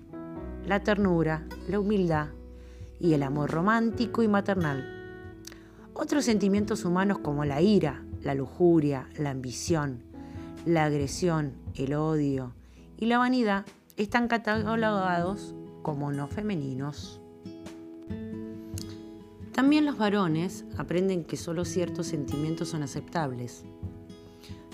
la 0.66 0.80
ternura, 0.80 1.44
la 1.68 1.80
humildad 1.80 2.28
y 3.00 3.14
el 3.14 3.22
amor 3.22 3.50
romántico 3.50 4.22
y 4.22 4.28
maternal. 4.28 4.84
Otros 5.94 6.24
sentimientos 6.24 6.84
humanos 6.84 7.18
como 7.18 7.44
la 7.44 7.60
ira, 7.60 8.02
la 8.22 8.34
lujuria, 8.34 9.08
la 9.18 9.30
ambición, 9.30 10.02
la 10.64 10.84
agresión, 10.84 11.54
el 11.74 11.94
odio 11.94 12.54
y 12.98 13.06
la 13.06 13.18
vanidad 13.18 13.66
están 13.96 14.28
catalogados 14.28 15.54
como 15.82 16.12
no 16.12 16.28
femeninos. 16.28 17.21
También 19.52 19.84
los 19.84 19.98
varones 19.98 20.64
aprenden 20.78 21.24
que 21.24 21.36
solo 21.36 21.66
ciertos 21.66 22.06
sentimientos 22.06 22.70
son 22.70 22.82
aceptables. 22.82 23.64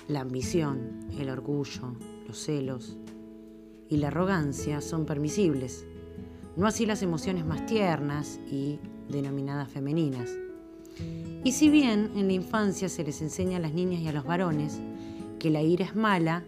La 0.07 0.21
ambición, 0.21 1.07
el 1.19 1.29
orgullo, 1.29 1.95
los 2.25 2.37
celos 2.37 2.97
y 3.89 3.97
la 3.97 4.07
arrogancia 4.07 4.79
son 4.79 5.05
permisibles, 5.05 5.85
no 6.55 6.65
así 6.65 6.85
las 6.85 7.01
emociones 7.01 7.45
más 7.45 7.65
tiernas 7.65 8.39
y 8.49 8.79
denominadas 9.09 9.69
femeninas. 9.69 10.29
Y 11.43 11.51
si 11.51 11.69
bien 11.69 12.11
en 12.15 12.27
la 12.27 12.33
infancia 12.33 12.87
se 12.89 13.03
les 13.03 13.21
enseña 13.21 13.57
a 13.57 13.61
las 13.61 13.73
niñas 13.73 14.01
y 14.01 14.07
a 14.07 14.13
los 14.13 14.25
varones 14.25 14.79
que 15.39 15.49
la 15.49 15.61
ira 15.61 15.85
es 15.85 15.95
mala, 15.95 16.43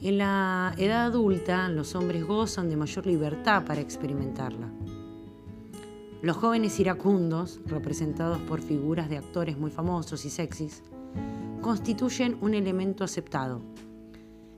en 0.00 0.18
la 0.18 0.74
edad 0.78 1.06
adulta 1.06 1.68
los 1.68 1.94
hombres 1.94 2.24
gozan 2.24 2.68
de 2.68 2.76
mayor 2.76 3.06
libertad 3.06 3.64
para 3.64 3.80
experimentarla. 3.80 4.70
Los 6.24 6.38
jóvenes 6.38 6.80
iracundos, 6.80 7.60
representados 7.66 8.38
por 8.38 8.62
figuras 8.62 9.10
de 9.10 9.18
actores 9.18 9.58
muy 9.58 9.70
famosos 9.70 10.24
y 10.24 10.30
sexys, 10.30 10.82
constituyen 11.60 12.38
un 12.40 12.54
elemento 12.54 13.04
aceptado. 13.04 13.60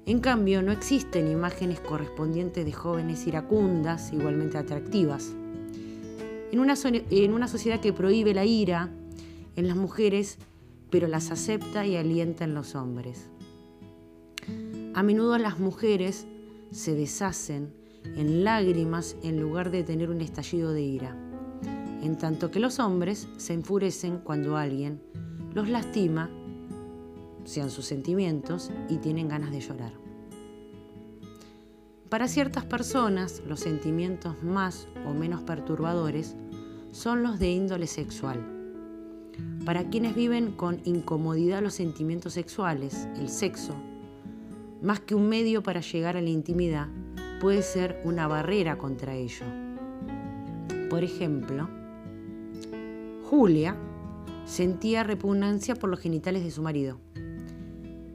En 0.04 0.20
cambio, 0.20 0.62
no 0.62 0.70
existen 0.70 1.28
imágenes 1.28 1.80
correspondientes 1.80 2.64
de 2.64 2.70
jóvenes 2.70 3.26
iracundas 3.26 4.12
igualmente 4.12 4.58
atractivas. 4.58 5.34
En 6.52 6.60
una, 6.60 6.74
en 6.84 7.32
una 7.32 7.48
sociedad 7.48 7.80
que 7.80 7.92
prohíbe 7.92 8.32
la 8.32 8.44
ira 8.44 8.88
en 9.56 9.66
las 9.66 9.76
mujeres, 9.76 10.38
pero 10.88 11.08
las 11.08 11.32
acepta 11.32 11.84
y 11.84 11.96
alienta 11.96 12.44
en 12.44 12.54
los 12.54 12.76
hombres. 12.76 13.28
A 14.94 15.02
menudo 15.02 15.36
las 15.36 15.58
mujeres 15.58 16.28
se 16.70 16.94
deshacen 16.94 17.74
en 18.04 18.44
lágrimas 18.44 19.16
en 19.24 19.40
lugar 19.40 19.72
de 19.72 19.82
tener 19.82 20.10
un 20.10 20.20
estallido 20.20 20.70
de 20.70 20.82
ira 20.82 21.25
en 22.06 22.16
tanto 22.16 22.50
que 22.50 22.60
los 22.60 22.78
hombres 22.78 23.28
se 23.36 23.52
enfurecen 23.52 24.18
cuando 24.18 24.56
alguien 24.56 25.02
los 25.52 25.68
lastima, 25.68 26.30
sean 27.44 27.70
sus 27.70 27.84
sentimientos, 27.86 28.70
y 28.88 28.98
tienen 28.98 29.28
ganas 29.28 29.50
de 29.50 29.60
llorar. 29.60 29.92
Para 32.08 32.28
ciertas 32.28 32.64
personas, 32.64 33.42
los 33.46 33.60
sentimientos 33.60 34.42
más 34.42 34.86
o 35.06 35.12
menos 35.12 35.42
perturbadores 35.42 36.36
son 36.92 37.22
los 37.22 37.38
de 37.38 37.50
índole 37.50 37.86
sexual. 37.86 38.38
Para 39.64 39.88
quienes 39.90 40.14
viven 40.14 40.52
con 40.52 40.80
incomodidad 40.84 41.62
los 41.62 41.74
sentimientos 41.74 42.34
sexuales, 42.34 43.08
el 43.16 43.28
sexo, 43.28 43.74
más 44.82 45.00
que 45.00 45.14
un 45.14 45.28
medio 45.28 45.62
para 45.62 45.80
llegar 45.80 46.16
a 46.16 46.20
la 46.20 46.30
intimidad, 46.30 46.88
puede 47.40 47.62
ser 47.62 48.00
una 48.04 48.28
barrera 48.28 48.78
contra 48.78 49.14
ello. 49.14 49.44
Por 50.88 51.02
ejemplo, 51.02 51.68
Julia 53.28 53.74
sentía 54.44 55.02
repugnancia 55.02 55.74
por 55.74 55.90
los 55.90 55.98
genitales 55.98 56.44
de 56.44 56.52
su 56.52 56.62
marido. 56.62 57.00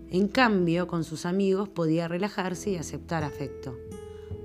En 0.09 0.29
cambio, 0.29 0.87
con 0.87 1.03
sus 1.03 1.25
amigos 1.25 1.67
podía 1.67 2.07
relajarse 2.07 2.71
y 2.71 2.77
aceptar 2.77 3.25
afecto, 3.25 3.75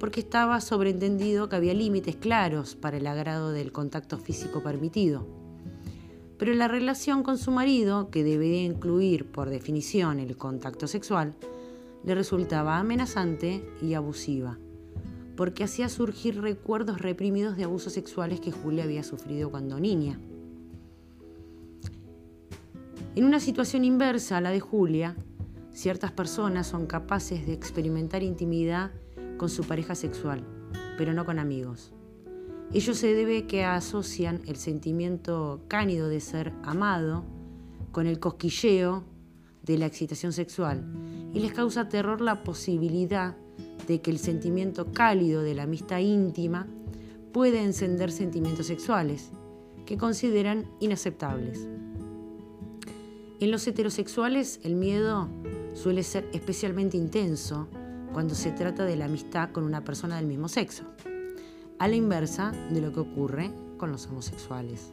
porque 0.01 0.19
estaba 0.19 0.61
sobreentendido 0.61 1.49
que 1.49 1.55
había 1.55 1.73
límites 1.73 2.17
claros 2.17 2.75
para 2.75 2.97
el 2.97 3.07
agrado 3.07 3.53
del 3.53 3.71
contacto 3.71 4.19
físico 4.19 4.61
permitido. 4.61 5.25
Pero 6.37 6.53
la 6.53 6.67
relación 6.67 7.23
con 7.23 7.39
su 7.39 7.53
marido, 7.53 8.11
que 8.11 8.25
debería 8.25 8.65
incluir 8.65 9.31
por 9.31 9.51
definición 9.51 10.19
el 10.19 10.37
contacto 10.37 10.89
sexual, 10.89 11.37
le 12.03 12.17
resultaba 12.17 12.79
amenazante 12.79 13.65
y 13.81 13.95
abusiva, 13.95 14.59
porque 15.37 15.63
hacía 15.63 15.89
surgir 15.89 16.41
recuerdos 16.41 17.01
reprimidos 17.01 17.57
de 17.57 17.63
abusos 17.63 17.93
sexuales 17.93 18.41
que 18.41 18.51
Julia 18.51 18.83
había 18.83 19.05
sufrido 19.05 19.49
cuando 19.49 19.79
niña. 19.79 20.19
En 23.17 23.25
una 23.25 23.41
situación 23.41 23.87
inversa 23.87 24.37
a 24.37 24.41
la 24.43 24.51
de 24.51 24.61
Julia, 24.61 25.17
ciertas 25.73 26.13
personas 26.13 26.67
son 26.67 26.85
capaces 26.85 27.47
de 27.47 27.55
experimentar 27.55 28.23
intimidad 28.23 28.91
con 29.39 29.49
su 29.49 29.65
pareja 29.65 29.95
sexual, 29.95 30.45
pero 30.99 31.15
no 31.15 31.25
con 31.25 31.39
amigos. 31.39 31.95
Ello 32.75 32.93
se 32.93 33.15
debe 33.15 33.47
que 33.47 33.65
asocian 33.65 34.43
el 34.47 34.57
sentimiento 34.57 35.63
cánido 35.67 36.11
de 36.11 36.21
ser 36.21 36.53
amado 36.63 37.25
con 37.91 38.07
el 38.07 38.21
cosquilleo 38.21 39.05
de 39.63 39.79
la 39.79 39.87
excitación 39.87 40.35
sexual 40.35 40.85
y 41.33 41.41
les 41.41 41.55
causa 41.55 41.89
terror 41.89 42.21
la 42.21 42.45
posibilidad 42.45 43.35
de 43.89 44.03
que 44.03 44.11
el 44.11 44.19
sentimiento 44.19 44.93
cálido 44.93 45.41
de 45.41 45.55
la 45.55 45.63
amistad 45.63 46.01
íntima 46.01 46.67
puede 47.33 47.65
encender 47.65 48.13
sentimientos 48.13 48.67
sexuales 48.67 49.31
que 49.87 49.97
consideran 49.97 50.71
inaceptables. 50.81 51.67
En 53.39 53.51
los 53.51 53.67
heterosexuales 53.67 54.61
el 54.63 54.77
miedo 54.77 55.29
suele 55.75 56.03
ser 56.03 56.27
especialmente 56.33 56.97
intenso 56.97 57.69
cuando 58.15 58.35
se 58.35 58.51
trata 58.51 58.87
de 58.87 58.97
la 58.97 59.05
amistad 59.05 59.51
con 59.51 59.65
una 59.65 59.85
persona 59.85 60.17
del 60.17 60.27
mismo 60.27 60.49
sexo, 60.49 60.85
a 61.79 61.87
la 61.87 61.97
inversa 61.97 62.53
de 62.71 62.81
lo 62.81 62.95
que 62.95 63.01
ocurre 63.01 63.51
con 63.77 63.93
los 63.93 64.07
homosexuales. 64.07 64.91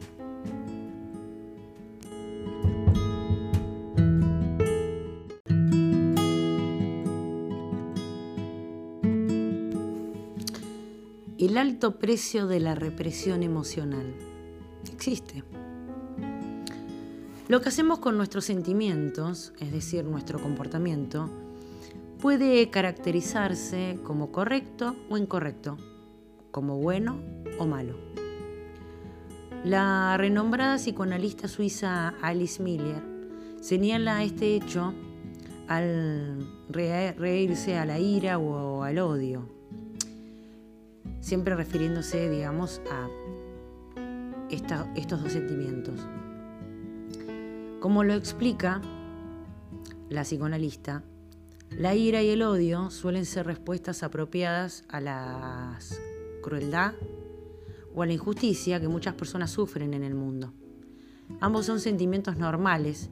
El 11.38 11.56
alto 11.56 11.98
precio 11.98 12.46
de 12.46 12.60
la 12.60 12.74
represión 12.74 13.42
emocional 13.42 14.14
existe. 14.92 15.44
Lo 17.46 17.60
que 17.60 17.68
hacemos 17.68 17.98
con 17.98 18.16
nuestros 18.16 18.46
sentimientos, 18.46 19.52
es 19.60 19.70
decir, 19.70 20.02
nuestro 20.04 20.40
comportamiento, 20.40 21.28
puede 22.18 22.70
caracterizarse 22.70 23.98
como 24.02 24.32
correcto 24.32 24.96
o 25.10 25.18
incorrecto, 25.18 25.76
como 26.50 26.78
bueno 26.78 27.18
o 27.58 27.66
malo. 27.66 27.98
La 29.62 30.16
renombrada 30.16 30.76
psicoanalista 30.76 31.46
suiza 31.46 32.14
Alice 32.22 32.62
Miller 32.62 33.02
señala 33.60 34.24
este 34.24 34.56
hecho 34.56 34.94
al 35.68 36.46
reírse 36.70 37.76
a 37.76 37.84
la 37.84 37.98
ira 37.98 38.38
o 38.38 38.84
al 38.84 38.98
odio, 38.98 39.46
siempre 41.20 41.54
refiriéndose, 41.54 42.30
digamos, 42.30 42.80
a 42.90 43.06
estos 44.96 45.22
dos 45.22 45.32
sentimientos. 45.32 46.00
Como 47.84 48.02
lo 48.02 48.14
explica 48.14 48.80
la 50.08 50.22
psicoanalista, 50.22 51.02
la 51.68 51.94
ira 51.94 52.22
y 52.22 52.30
el 52.30 52.40
odio 52.40 52.88
suelen 52.88 53.26
ser 53.26 53.44
respuestas 53.44 54.02
apropiadas 54.02 54.84
a 54.88 55.02
la 55.02 55.78
crueldad 56.42 56.94
o 57.94 58.02
a 58.02 58.06
la 58.06 58.14
injusticia 58.14 58.80
que 58.80 58.88
muchas 58.88 59.12
personas 59.12 59.50
sufren 59.50 59.92
en 59.92 60.02
el 60.02 60.14
mundo. 60.14 60.54
Ambos 61.40 61.66
son 61.66 61.78
sentimientos 61.78 62.38
normales 62.38 63.10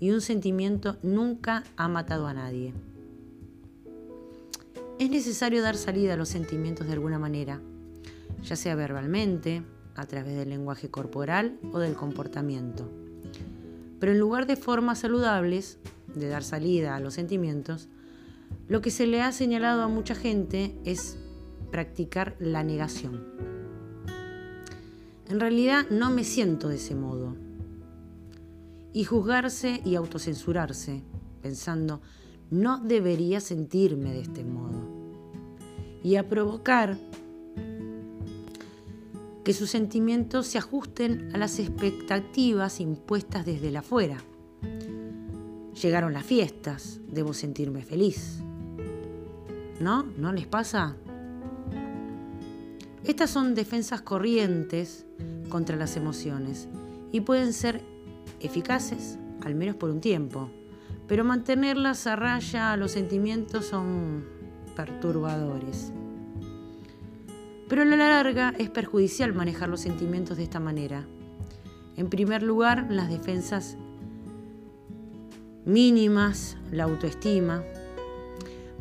y 0.00 0.10
un 0.10 0.20
sentimiento 0.20 0.96
nunca 1.04 1.62
ha 1.76 1.86
matado 1.86 2.26
a 2.26 2.34
nadie. 2.34 2.74
Es 4.98 5.10
necesario 5.10 5.62
dar 5.62 5.76
salida 5.76 6.14
a 6.14 6.16
los 6.16 6.28
sentimientos 6.28 6.88
de 6.88 6.94
alguna 6.94 7.20
manera, 7.20 7.60
ya 8.42 8.56
sea 8.56 8.74
verbalmente, 8.74 9.62
a 9.94 10.06
través 10.06 10.34
del 10.34 10.48
lenguaje 10.48 10.90
corporal 10.90 11.60
o 11.72 11.78
del 11.78 11.94
comportamiento. 11.94 12.90
Pero 14.02 14.10
en 14.10 14.18
lugar 14.18 14.48
de 14.48 14.56
formas 14.56 14.98
saludables 14.98 15.78
de 16.12 16.26
dar 16.26 16.42
salida 16.42 16.96
a 16.96 16.98
los 16.98 17.14
sentimientos, 17.14 17.88
lo 18.66 18.80
que 18.80 18.90
se 18.90 19.06
le 19.06 19.22
ha 19.22 19.30
señalado 19.30 19.82
a 19.82 19.86
mucha 19.86 20.16
gente 20.16 20.76
es 20.84 21.18
practicar 21.70 22.34
la 22.40 22.64
negación. 22.64 23.24
En 25.28 25.38
realidad 25.38 25.86
no 25.88 26.10
me 26.10 26.24
siento 26.24 26.68
de 26.68 26.74
ese 26.74 26.96
modo. 26.96 27.36
Y 28.92 29.04
juzgarse 29.04 29.80
y 29.84 29.94
autocensurarse, 29.94 31.04
pensando, 31.40 32.00
no 32.50 32.80
debería 32.80 33.38
sentirme 33.40 34.12
de 34.12 34.22
este 34.22 34.42
modo. 34.42 34.82
Y 36.02 36.16
a 36.16 36.28
provocar 36.28 36.98
que 39.44 39.52
sus 39.52 39.70
sentimientos 39.70 40.46
se 40.46 40.58
ajusten 40.58 41.30
a 41.34 41.38
las 41.38 41.58
expectativas 41.58 42.80
impuestas 42.80 43.44
desde 43.44 43.70
la 43.70 43.80
afuera. 43.80 44.18
Llegaron 45.80 46.12
las 46.12 46.24
fiestas, 46.24 47.00
debo 47.08 47.34
sentirme 47.34 47.82
feliz. 47.82 48.40
¿No? 49.80 50.04
¿No 50.16 50.32
les 50.32 50.46
pasa? 50.46 50.96
Estas 53.04 53.30
son 53.30 53.54
defensas 53.54 54.00
corrientes 54.00 55.06
contra 55.48 55.76
las 55.76 55.96
emociones 55.96 56.68
y 57.10 57.20
pueden 57.22 57.52
ser 57.52 57.82
eficaces, 58.38 59.18
al 59.44 59.56
menos 59.56 59.74
por 59.74 59.90
un 59.90 60.00
tiempo, 60.00 60.50
pero 61.08 61.24
mantenerlas 61.24 62.06
a 62.06 62.14
raya 62.14 62.72
a 62.72 62.76
los 62.76 62.92
sentimientos 62.92 63.66
son 63.66 64.24
perturbadores. 64.76 65.92
Pero 67.72 67.84
a 67.84 67.86
la 67.86 67.96
larga 67.96 68.52
es 68.58 68.68
perjudicial 68.68 69.32
manejar 69.32 69.70
los 69.70 69.80
sentimientos 69.80 70.36
de 70.36 70.42
esta 70.42 70.60
manera. 70.60 71.06
En 71.96 72.10
primer 72.10 72.42
lugar, 72.42 72.88
las 72.90 73.08
defensas 73.08 73.78
mínimas, 75.64 76.58
la 76.70 76.84
autoestima. 76.84 77.64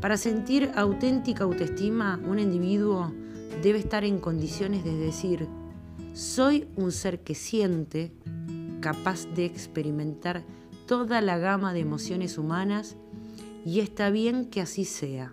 Para 0.01 0.17
sentir 0.17 0.71
auténtica 0.75 1.45
autoestima, 1.45 2.19
un 2.27 2.37
individuo 2.37 3.13
debe 3.63 3.79
estar 3.79 4.03
en 4.03 4.19
condiciones 4.19 4.83
de 4.83 4.97
decir, 4.97 5.47
soy 6.11 6.67
un 6.75 6.91
ser 6.91 7.21
que 7.21 7.33
siente, 7.33 8.11
capaz 8.81 9.25
de 9.25 9.45
experimentar 9.45 10.43
toda 10.85 11.21
la 11.21 11.37
gama 11.37 11.71
de 11.71 11.79
emociones 11.79 12.37
humanas 12.37 12.97
y 13.65 13.79
está 13.79 14.09
bien 14.09 14.47
que 14.47 14.59
así 14.59 14.83
sea. 14.83 15.31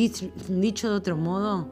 Dicho 0.00 0.88
de 0.88 0.94
otro 0.94 1.14
modo, 1.14 1.68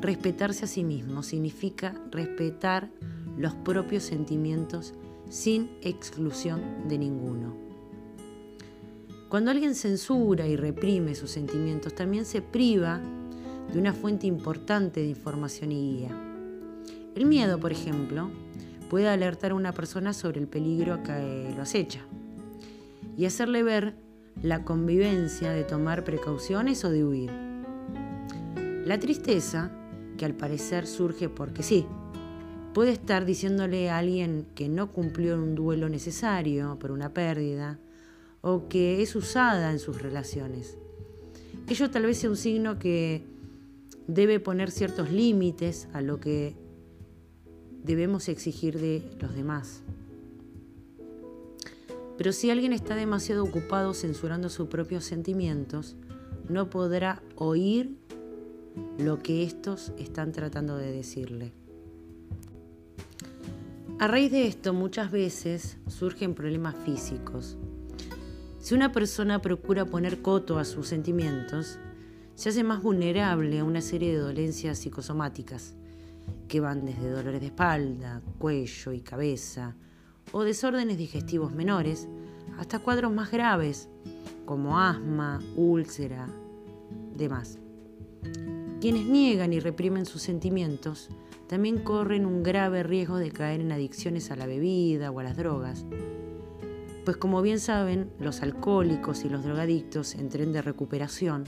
respetarse 0.00 0.64
a 0.64 0.66
sí 0.66 0.82
mismo 0.82 1.22
significa 1.22 1.94
respetar 2.10 2.88
los 3.36 3.52
propios 3.52 4.02
sentimientos 4.02 4.94
sin 5.28 5.68
exclusión 5.82 6.88
de 6.88 6.96
ninguno. 6.96 7.54
Cuando 9.28 9.50
alguien 9.50 9.74
censura 9.74 10.46
y 10.46 10.56
reprime 10.56 11.14
sus 11.14 11.30
sentimientos, 11.30 11.94
también 11.94 12.24
se 12.24 12.40
priva 12.40 12.98
de 13.70 13.78
una 13.78 13.92
fuente 13.92 14.26
importante 14.26 15.00
de 15.00 15.08
información 15.08 15.70
y 15.70 15.98
guía. 15.98 16.18
El 17.14 17.26
miedo, 17.26 17.60
por 17.60 17.72
ejemplo, 17.72 18.30
puede 18.88 19.10
alertar 19.10 19.50
a 19.50 19.54
una 19.54 19.72
persona 19.72 20.14
sobre 20.14 20.40
el 20.40 20.48
peligro 20.48 21.02
que 21.02 21.52
lo 21.54 21.60
acecha 21.60 22.00
y 23.18 23.26
hacerle 23.26 23.62
ver 23.62 23.96
la 24.42 24.64
convivencia 24.64 25.50
de 25.50 25.64
tomar 25.64 26.04
precauciones 26.04 26.82
o 26.82 26.88
de 26.88 27.04
huir. 27.04 27.45
La 28.86 29.00
tristeza, 29.00 29.72
que 30.16 30.24
al 30.24 30.34
parecer 30.34 30.86
surge 30.86 31.28
porque 31.28 31.64
sí, 31.64 31.84
puede 32.72 32.92
estar 32.92 33.24
diciéndole 33.24 33.90
a 33.90 33.98
alguien 33.98 34.46
que 34.54 34.68
no 34.68 34.92
cumplió 34.92 35.34
un 35.34 35.56
duelo 35.56 35.88
necesario 35.88 36.78
por 36.78 36.92
una 36.92 37.12
pérdida 37.12 37.80
o 38.42 38.68
que 38.68 39.02
es 39.02 39.16
usada 39.16 39.72
en 39.72 39.80
sus 39.80 40.00
relaciones. 40.00 40.78
Ello 41.68 41.90
tal 41.90 42.06
vez 42.06 42.18
sea 42.18 42.30
un 42.30 42.36
signo 42.36 42.78
que 42.78 43.24
debe 44.06 44.38
poner 44.38 44.70
ciertos 44.70 45.10
límites 45.10 45.88
a 45.92 46.00
lo 46.00 46.20
que 46.20 46.54
debemos 47.82 48.28
exigir 48.28 48.78
de 48.78 49.02
los 49.20 49.34
demás. 49.34 49.82
Pero 52.16 52.30
si 52.30 52.50
alguien 52.50 52.72
está 52.72 52.94
demasiado 52.94 53.42
ocupado 53.42 53.94
censurando 53.94 54.48
sus 54.48 54.68
propios 54.68 55.02
sentimientos, 55.02 55.96
no 56.48 56.70
podrá 56.70 57.20
oír 57.34 57.96
lo 58.98 59.22
que 59.22 59.42
estos 59.42 59.92
están 59.98 60.32
tratando 60.32 60.76
de 60.76 60.92
decirle. 60.92 61.52
A 63.98 64.06
raíz 64.08 64.30
de 64.30 64.46
esto 64.46 64.74
muchas 64.74 65.10
veces 65.10 65.78
surgen 65.86 66.34
problemas 66.34 66.74
físicos. 66.84 67.56
Si 68.60 68.74
una 68.74 68.92
persona 68.92 69.40
procura 69.40 69.86
poner 69.86 70.20
coto 70.20 70.58
a 70.58 70.64
sus 70.64 70.88
sentimientos, 70.88 71.78
se 72.34 72.50
hace 72.50 72.62
más 72.62 72.82
vulnerable 72.82 73.58
a 73.58 73.64
una 73.64 73.80
serie 73.80 74.12
de 74.12 74.18
dolencias 74.18 74.78
psicosomáticas 74.78 75.74
que 76.48 76.60
van 76.60 76.84
desde 76.84 77.10
dolores 77.10 77.40
de 77.40 77.46
espalda, 77.46 78.20
cuello 78.38 78.92
y 78.92 79.00
cabeza, 79.00 79.74
o 80.32 80.44
desórdenes 80.44 80.98
digestivos 80.98 81.52
menores, 81.52 82.08
hasta 82.58 82.78
cuadros 82.78 83.12
más 83.12 83.30
graves 83.30 83.88
como 84.44 84.78
asma, 84.78 85.40
úlcera, 85.56 86.28
demás. 87.16 87.58
Quienes 88.80 89.06
niegan 89.06 89.52
y 89.52 89.60
reprimen 89.60 90.06
sus 90.06 90.22
sentimientos 90.22 91.08
también 91.46 91.78
corren 91.78 92.26
un 92.26 92.42
grave 92.42 92.82
riesgo 92.82 93.16
de 93.18 93.30
caer 93.30 93.60
en 93.60 93.72
adicciones 93.72 94.30
a 94.30 94.36
la 94.36 94.46
bebida 94.46 95.10
o 95.10 95.20
a 95.20 95.22
las 95.22 95.36
drogas, 95.36 95.86
pues 97.04 97.16
como 97.16 97.40
bien 97.40 97.60
saben, 97.60 98.10
los 98.18 98.42
alcohólicos 98.42 99.24
y 99.24 99.28
los 99.28 99.44
drogadictos 99.44 100.16
en 100.16 100.28
tren 100.28 100.52
de 100.52 100.60
recuperación 100.60 101.44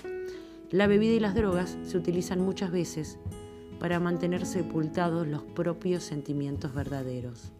la 0.70 0.86
bebida 0.86 1.14
y 1.14 1.20
las 1.20 1.34
drogas 1.34 1.78
se 1.82 1.96
utilizan 1.96 2.40
muchas 2.40 2.70
veces 2.70 3.18
para 3.80 4.00
mantener 4.00 4.44
sepultados 4.44 5.26
los 5.26 5.42
propios 5.42 6.04
sentimientos 6.04 6.74
verdaderos. 6.74 7.52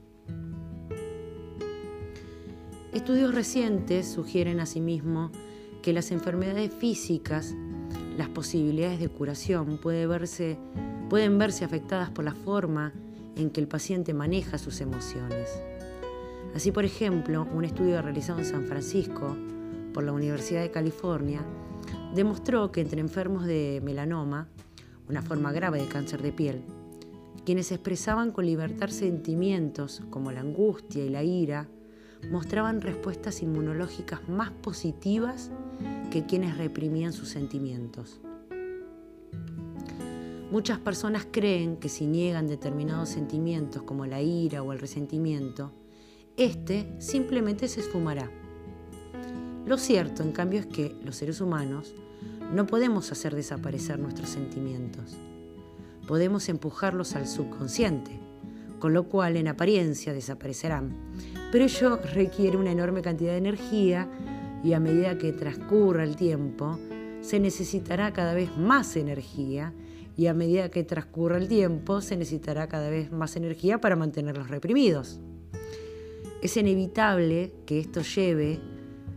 Estudios 2.92 3.34
recientes 3.34 4.06
sugieren 4.08 4.60
asimismo 4.60 5.30
que 5.80 5.94
las 5.94 6.10
enfermedades 6.10 6.70
físicas, 6.74 7.54
las 8.18 8.28
posibilidades 8.28 8.98
de 8.98 9.08
curación 9.08 9.78
pueden 9.78 10.08
verse, 10.08 10.58
pueden 11.08 11.38
verse 11.38 11.64
afectadas 11.64 12.10
por 12.10 12.24
la 12.24 12.34
forma 12.34 12.92
en 13.36 13.50
que 13.50 13.60
el 13.60 13.68
paciente 13.68 14.12
maneja 14.12 14.58
sus 14.58 14.80
emociones. 14.80 15.48
Así, 16.52 16.72
por 16.72 16.84
ejemplo, 16.84 17.46
un 17.54 17.64
estudio 17.64 18.02
realizado 18.02 18.40
en 18.40 18.44
San 18.44 18.64
Francisco 18.66 19.36
por 19.94 20.02
la 20.02 20.12
Universidad 20.12 20.62
de 20.62 20.72
California 20.72 21.42
demostró 22.12 22.72
que 22.72 22.80
entre 22.80 23.00
enfermos 23.00 23.46
de 23.46 23.80
melanoma, 23.84 24.48
una 25.08 25.22
forma 25.22 25.52
grave 25.52 25.80
de 25.80 25.86
cáncer 25.86 26.20
de 26.20 26.32
piel, 26.32 26.62
quienes 27.44 27.70
expresaban 27.70 28.32
con 28.32 28.46
libertad 28.46 28.88
sentimientos 28.88 30.02
como 30.10 30.32
la 30.32 30.40
angustia 30.40 31.04
y 31.04 31.08
la 31.08 31.22
ira, 31.22 31.68
mostraban 32.30 32.80
respuestas 32.80 33.42
inmunológicas 33.42 34.28
más 34.28 34.50
positivas 34.50 35.50
que 36.10 36.26
quienes 36.26 36.58
reprimían 36.58 37.12
sus 37.12 37.28
sentimientos. 37.28 38.20
Muchas 40.50 40.78
personas 40.78 41.26
creen 41.30 41.76
que 41.76 41.88
si 41.88 42.06
niegan 42.06 42.46
determinados 42.46 43.10
sentimientos 43.10 43.82
como 43.82 44.06
la 44.06 44.22
ira 44.22 44.62
o 44.62 44.72
el 44.72 44.78
resentimiento, 44.78 45.72
este 46.38 46.94
simplemente 46.98 47.68
se 47.68 47.80
esfumará. 47.80 48.30
Lo 49.66 49.76
cierto, 49.76 50.22
en 50.22 50.32
cambio, 50.32 50.60
es 50.60 50.66
que 50.66 50.96
los 51.04 51.16
seres 51.16 51.42
humanos 51.42 51.94
no 52.54 52.66
podemos 52.66 53.12
hacer 53.12 53.34
desaparecer 53.34 53.98
nuestros 53.98 54.30
sentimientos. 54.30 55.18
Podemos 56.06 56.48
empujarlos 56.48 57.14
al 57.14 57.26
subconsciente, 57.26 58.18
con 58.78 58.92
lo 58.92 59.04
cual 59.04 59.36
en 59.36 59.48
apariencia 59.48 60.12
desaparecerán. 60.12 60.94
Pero 61.50 61.64
ello 61.64 61.98
requiere 62.14 62.56
una 62.56 62.72
enorme 62.72 63.02
cantidad 63.02 63.32
de 63.32 63.38
energía 63.38 64.08
y 64.62 64.72
a 64.72 64.80
medida 64.80 65.18
que 65.18 65.32
transcurra 65.32 66.04
el 66.04 66.16
tiempo, 66.16 66.78
se 67.20 67.40
necesitará 67.40 68.12
cada 68.12 68.34
vez 68.34 68.56
más 68.56 68.96
energía 68.96 69.72
y 70.16 70.26
a 70.26 70.34
medida 70.34 70.68
que 70.68 70.82
transcurra 70.82 71.38
el 71.38 71.48
tiempo, 71.48 72.00
se 72.00 72.16
necesitará 72.16 72.68
cada 72.68 72.90
vez 72.90 73.12
más 73.12 73.36
energía 73.36 73.80
para 73.80 73.96
mantenerlos 73.96 74.48
reprimidos. 74.48 75.20
Es 76.42 76.56
inevitable 76.56 77.52
que 77.66 77.78
esto 77.78 78.00
lleve 78.02 78.58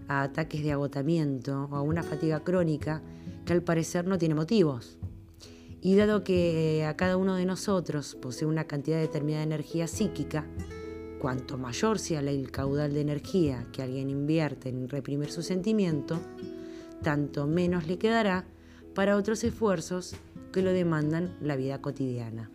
a 0.08 0.24
ataques 0.24 0.64
de 0.64 0.72
agotamiento 0.72 1.70
o 1.72 1.76
a 1.76 1.82
una 1.82 2.04
fatiga 2.04 2.44
crónica 2.44 3.02
que 3.46 3.54
al 3.54 3.64
parecer 3.64 4.06
no 4.06 4.18
tiene 4.18 4.36
motivos. 4.36 4.98
Y 5.84 5.96
dado 5.96 6.24
que 6.24 6.86
a 6.86 6.96
cada 6.96 7.18
uno 7.18 7.36
de 7.36 7.46
nosotros 7.46 8.16
posee 8.22 8.48
una 8.48 8.66
cantidad 8.66 9.00
determinada 9.00 9.40
de 9.40 9.56
energía 9.56 9.88
psíquica, 9.88 10.46
cuanto 11.20 11.58
mayor 11.58 11.98
sea 11.98 12.20
el 12.20 12.52
caudal 12.52 12.94
de 12.94 13.02
energía 13.02 13.68
que 13.74 13.82
alguien 13.82 14.12
invierte 14.12 14.70
en 14.70 14.88
reprimir 14.90 15.32
su 15.32 15.42
sentimiento, 15.42 16.20
tanto 17.02 17.48
menos 17.48 17.88
le 17.88 17.98
quedará 17.98 18.46
para 18.94 19.18
otros 19.18 19.44
esfuerzos 19.44 20.16
que 20.54 20.62
lo 20.62 20.72
demandan 20.72 21.36
la 21.42 21.56
vida 21.56 21.82
cotidiana. 21.82 22.52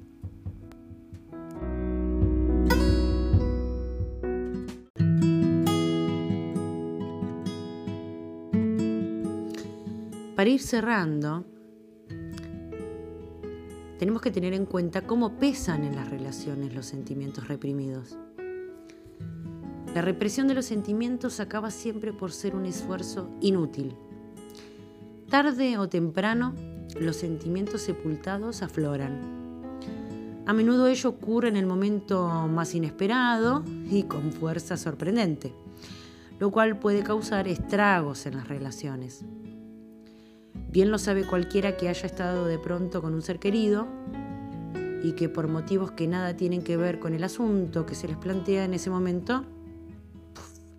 Para 10.36 10.50
ir 10.50 10.60
cerrando, 10.60 11.44
tenemos 13.98 14.22
que 14.22 14.30
tener 14.30 14.52
en 14.52 14.66
cuenta 14.66 15.02
cómo 15.02 15.38
pesan 15.38 15.84
en 15.84 15.96
las 15.96 16.10
relaciones 16.10 16.74
los 16.74 16.86
sentimientos 16.86 17.48
reprimidos. 17.48 18.16
La 19.94 20.02
represión 20.02 20.46
de 20.46 20.54
los 20.54 20.66
sentimientos 20.66 21.40
acaba 21.40 21.70
siempre 21.70 22.12
por 22.12 22.30
ser 22.30 22.54
un 22.54 22.66
esfuerzo 22.66 23.30
inútil. 23.40 23.94
Tarde 25.30 25.78
o 25.78 25.88
temprano, 25.88 26.54
los 27.00 27.16
sentimientos 27.16 27.80
sepultados 27.80 28.62
afloran. 28.62 29.36
A 30.46 30.52
menudo 30.52 30.86
ello 30.86 31.10
ocurre 31.10 31.48
en 31.48 31.56
el 31.56 31.66
momento 31.66 32.28
más 32.46 32.74
inesperado 32.74 33.64
y 33.90 34.02
con 34.02 34.32
fuerza 34.32 34.76
sorprendente, 34.76 35.54
lo 36.38 36.50
cual 36.50 36.78
puede 36.78 37.02
causar 37.02 37.48
estragos 37.48 38.26
en 38.26 38.36
las 38.36 38.46
relaciones. 38.46 39.24
Bien 40.76 40.90
lo 40.90 40.98
sabe 40.98 41.24
cualquiera 41.24 41.78
que 41.78 41.88
haya 41.88 42.04
estado 42.04 42.44
de 42.44 42.58
pronto 42.58 43.00
con 43.00 43.14
un 43.14 43.22
ser 43.22 43.38
querido 43.38 43.86
y 45.02 45.12
que 45.12 45.30
por 45.30 45.48
motivos 45.48 45.92
que 45.92 46.06
nada 46.06 46.36
tienen 46.36 46.60
que 46.60 46.76
ver 46.76 46.98
con 46.98 47.14
el 47.14 47.24
asunto 47.24 47.86
que 47.86 47.94
se 47.94 48.06
les 48.06 48.18
plantea 48.18 48.66
en 48.66 48.74
ese 48.74 48.90
momento, 48.90 49.46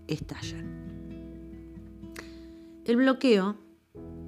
estallan. 0.05 0.67
El 2.85 2.97
bloqueo, 2.97 3.57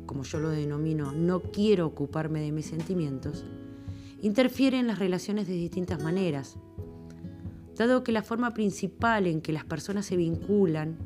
como 0.08 0.24
yo 0.24 0.40
lo 0.40 0.50
denomino, 0.50 1.12
no 1.12 1.40
quiero 1.40 1.86
ocuparme 1.86 2.42
de 2.42 2.52
mis 2.52 2.66
sentimientos, 2.66 3.46
interfiere 4.24 4.80
en 4.80 4.88
las 4.88 4.98
relaciones 4.98 5.46
de 5.48 5.54
distintas 5.54 6.02
maneras, 6.02 6.58
dado 7.76 8.04
que 8.04 8.12
la 8.12 8.24
forma 8.24 8.56
principal 8.56 9.28
en 9.28 9.40
que 9.40 9.54
las 9.54 9.66
personas 9.66 10.08
se 10.08 10.18
vinculan 10.18 10.98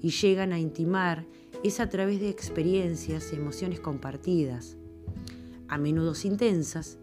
y 0.00 0.10
llegan 0.10 0.52
a 0.52 0.60
intimar 0.60 1.26
es 1.62 1.78
a 1.80 1.88
través 1.88 2.20
de 2.20 2.28
experiencias 2.28 3.32
y 3.32 3.36
emociones 3.36 3.80
compartidas, 3.80 4.76
a 5.68 5.78
menudo 5.78 6.12
intensas, 6.24 6.98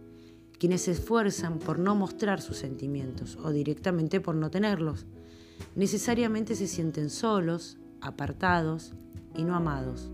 quienes 0.57 0.81
se 0.81 0.91
esfuerzan 0.91 1.59
por 1.59 1.79
no 1.79 1.95
mostrar 1.95 2.41
sus 2.41 2.57
sentimientos 2.57 3.37
o 3.41 3.51
directamente 3.51 4.19
por 4.19 4.35
no 4.35 4.51
tenerlos. 4.51 5.05
Necesariamente 5.75 6.55
se 6.55 6.67
sienten 6.67 7.09
solos, 7.09 7.77
apartados 8.01 8.93
y 9.35 9.43
no 9.43 9.55
amados, 9.55 10.11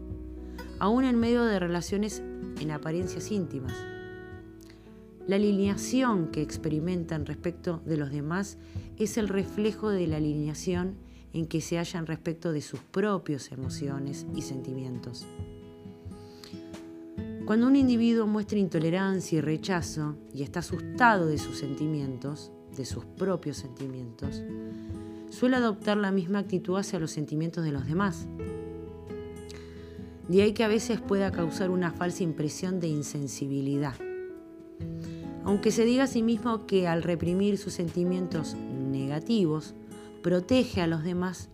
aún 0.80 1.04
en 1.04 1.20
medio 1.20 1.44
de 1.44 1.60
relaciones 1.60 2.22
en 2.60 2.72
apariencias 2.72 3.32
íntimas. 3.32 3.74
La 5.28 5.38
alineación 5.38 6.28
que 6.28 6.44
experimentan 6.44 7.26
respecto 7.26 7.82
de 7.84 7.98
los 7.98 8.12
demás 8.12 8.60
es 8.98 9.18
el 9.18 9.28
reflejo 9.28 9.90
de 9.90 10.06
la 10.06 10.18
alineación 10.18 10.98
en 11.36 11.48
que 11.48 11.60
se 11.60 11.78
hallan 11.78 12.08
respecto 12.08 12.54
de 12.54 12.62
sus 12.62 12.80
propias 12.80 13.52
emociones 13.52 14.26
y 14.34 14.41
sentimientos. 14.41 15.28
Cuando 17.45 17.67
un 17.67 17.76
individuo 17.76 18.26
muestra 18.26 18.58
intolerancia 18.58 19.38
y 19.38 19.41
rechazo 19.41 20.15
y 20.34 20.43
está 20.43 20.60
asustado 20.60 21.28
de 21.28 21.38
sus 21.38 21.58
sentimientos, 21.58 22.54
de 22.76 22.86
sus 22.86 23.04
propios 23.04 23.58
sentimientos, 23.58 24.43
suele 25.30 25.58
adoptar 25.58 25.98
la 25.98 26.10
misma 26.10 26.39
actitud 26.39 26.78
hacia 26.78 27.00
los 27.00 27.12
sentimientos 27.12 27.65
de 27.65 27.74
los 27.74 27.86
demás. 27.86 28.28
De 30.30 30.41
ahí 30.41 30.54
que 30.54 30.63
a 30.63 30.69
veces 30.69 31.02
pueda 31.02 31.32
causar 31.32 31.69
una 31.69 31.91
falsa 31.91 32.24
impresión 32.24 32.80
de 32.80 32.88
insensibilidad. 32.88 33.95
Aunque 35.43 35.71
se 35.71 35.84
diga 35.84 36.06
a 36.06 36.08
sí 36.08 36.24
mismo 36.24 36.65
que 36.65 36.88
al 36.88 37.04
reprimir 37.04 37.58
sus 37.58 37.74
sentimientos 37.74 38.56
negativos, 38.56 39.76
protege 40.26 40.82
a 40.82 40.88
los 40.88 41.04
demás. 41.04 41.50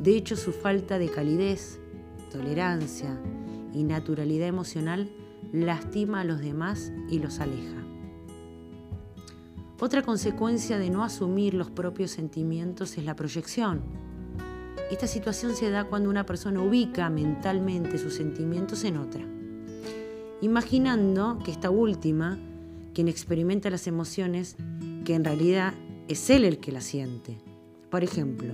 De 0.00 0.16
hecho, 0.16 0.36
su 0.36 0.52
falta 0.52 0.98
de 0.98 1.10
calidez, 1.10 1.78
tolerancia 2.32 3.20
y 3.74 3.84
naturalidad 3.84 4.48
emocional 4.48 5.10
lastima 5.52 6.22
a 6.22 6.24
los 6.24 6.40
demás 6.40 6.94
y 7.10 7.18
los 7.18 7.40
aleja. 7.40 7.84
Otra 9.78 10.00
consecuencia 10.00 10.78
de 10.78 10.88
no 10.88 11.04
asumir 11.04 11.52
los 11.52 11.70
propios 11.70 12.10
sentimientos 12.10 12.96
es 12.96 13.04
la 13.04 13.14
proyección. 13.16 13.82
Esta 14.90 15.06
situación 15.06 15.54
se 15.54 15.68
da 15.68 15.84
cuando 15.84 16.08
una 16.08 16.24
persona 16.24 16.62
ubica 16.62 17.10
mentalmente 17.10 17.98
sus 17.98 18.14
sentimientos 18.14 18.84
en 18.84 18.96
otra, 18.96 19.26
imaginando 20.40 21.38
que 21.44 21.50
esta 21.50 21.68
última, 21.68 22.38
quien 22.94 23.08
experimenta 23.08 23.68
las 23.68 23.86
emociones, 23.86 24.56
que 25.04 25.14
en 25.14 25.22
realidad 25.22 25.74
es 26.08 26.30
él 26.30 26.46
el 26.46 26.60
que 26.60 26.72
las 26.72 26.84
siente. 26.84 27.36
Por 27.96 28.04
ejemplo, 28.04 28.52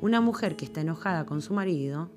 una 0.00 0.20
mujer 0.20 0.54
que 0.54 0.64
está 0.64 0.82
enojada 0.82 1.26
con 1.26 1.42
su 1.42 1.52
marido 1.54 2.08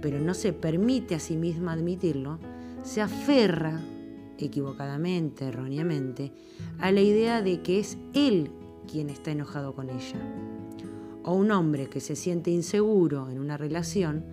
pero 0.00 0.18
no 0.20 0.32
se 0.32 0.54
permite 0.54 1.14
a 1.14 1.18
sí 1.20 1.36
misma 1.36 1.74
admitirlo, 1.74 2.38
se 2.82 3.02
aferra, 3.02 3.82
equivocadamente, 4.38 5.44
erróneamente, 5.44 6.32
a 6.78 6.90
la 6.92 7.02
idea 7.02 7.42
de 7.42 7.60
que 7.60 7.78
es 7.78 7.98
él 8.14 8.52
quien 8.90 9.10
está 9.10 9.32
enojado 9.32 9.74
con 9.74 9.90
ella. 9.90 10.18
O 11.22 11.34
un 11.34 11.50
hombre 11.50 11.90
que 11.90 12.00
se 12.00 12.16
siente 12.16 12.50
inseguro 12.50 13.28
en 13.28 13.38
una 13.38 13.58
relación 13.58 14.24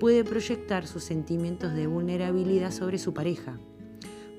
puede 0.00 0.24
proyectar 0.24 0.86
sus 0.86 1.04
sentimientos 1.04 1.74
de 1.74 1.88
vulnerabilidad 1.88 2.70
sobre 2.70 2.96
su 2.96 3.12
pareja, 3.12 3.60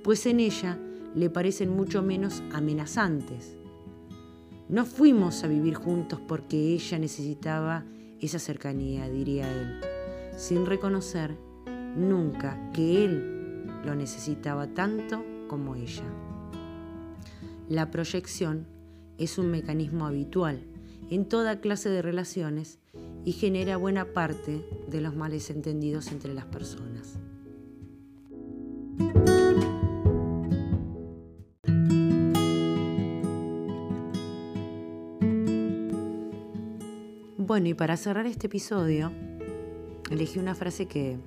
pues 0.04 0.26
en 0.26 0.40
ella 0.40 0.80
le 1.14 1.30
parecen 1.30 1.70
mucho 1.70 2.02
menos 2.02 2.42
amenazantes. 2.52 3.57
No 4.70 4.86
fuimos 4.86 5.44
a 5.46 5.48
vivir 5.48 5.76
juntos 5.76 6.20
porque 6.28 6.74
ella 6.74 7.00
necesitaba 7.00 7.86
esa 8.20 8.38
cercanía, 8.38 9.10
diría 9.10 9.50
él, 9.50 9.80
sin 10.36 10.66
reconocer 10.66 11.38
nunca 11.96 12.72
que 12.74 13.06
él 13.06 13.66
lo 13.86 13.96
necesitaba 13.96 14.68
tanto 14.68 15.24
como 15.48 15.76
ella. 15.76 16.04
La 17.70 17.92
proyección 17.92 18.68
es 19.18 19.38
un 19.38 19.52
mecanismo 19.52 20.06
habitual 20.06 20.66
en 21.10 21.30
toda 21.30 21.62
clase 21.62 21.90
de 21.90 22.02
relaciones 22.02 22.80
y 23.24 23.32
genera 23.32 23.78
buena 23.78 24.14
parte 24.14 24.66
de 24.90 25.00
los 25.02 25.16
males 25.16 25.50
entendidos 25.50 26.12
entre 26.12 26.34
las 26.34 26.46
personas. 26.46 27.20
Bueno, 37.58 37.70
y 37.70 37.74
para 37.74 37.98
cerrar 37.98 38.28
este 38.28 38.46
episodio, 38.46 39.12
elegí 40.12 40.38
una 40.38 40.54
frase 40.54 40.86
que, 40.86 41.18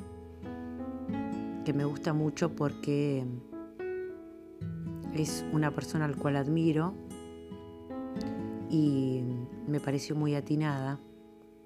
que 1.65 1.73
me 1.73 1.85
gusta 1.85 2.13
mucho 2.13 2.55
porque 2.55 3.25
es 5.13 5.45
una 5.53 5.73
persona 5.73 6.05
al 6.05 6.15
cual 6.15 6.37
admiro 6.37 6.95
y 8.71 9.23
me 9.67 9.81
pareció 9.81 10.15
muy 10.15 10.37
atinada, 10.37 11.01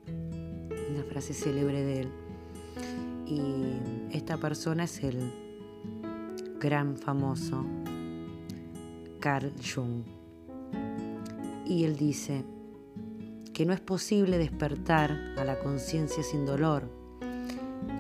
una 0.09 1.05
frase 1.11 1.35
célebre 1.35 1.83
de 1.83 2.00
él. 2.00 2.09
Y 3.27 4.16
esta 4.16 4.38
persona 4.38 4.85
es 4.85 5.05
el 5.05 5.31
gran 6.59 6.96
famoso 6.96 7.66
Carl 9.20 9.53
Jung. 9.62 10.05
Y 11.66 11.85
él 11.85 11.98
dice, 11.98 12.46
que 13.55 13.64
no 13.64 13.73
es 13.73 13.81
posible 13.81 14.37
despertar 14.37 15.12
a 15.38 15.45
la 15.45 15.61
conciencia 15.61 16.25
sin 16.25 16.45
dolor, 16.45 16.90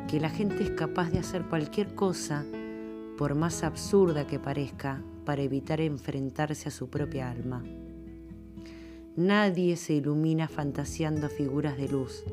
que 0.08 0.18
la 0.18 0.28
gente 0.28 0.64
es 0.64 0.70
capaz 0.70 1.10
de 1.10 1.20
hacer 1.20 1.44
cualquier 1.44 1.94
cosa, 1.94 2.44
por 3.16 3.36
más 3.36 3.62
absurda 3.62 4.26
que 4.26 4.40
parezca, 4.40 5.00
para 5.24 5.42
evitar 5.42 5.80
enfrentarse 5.80 6.68
a 6.68 6.72
su 6.72 6.90
propia 6.90 7.30
alma. 7.30 7.64
Nadie 9.16 9.76
se 9.76 9.94
ilumina 9.94 10.48
fantaseando 10.48 11.28
figuras 11.28 11.76
de 11.76 11.88
luz, 11.88 12.24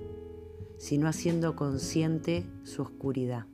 sino 0.79 1.07
haciendo 1.07 1.55
consciente 1.55 2.43
su 2.63 2.81
oscuridad. 2.81 3.45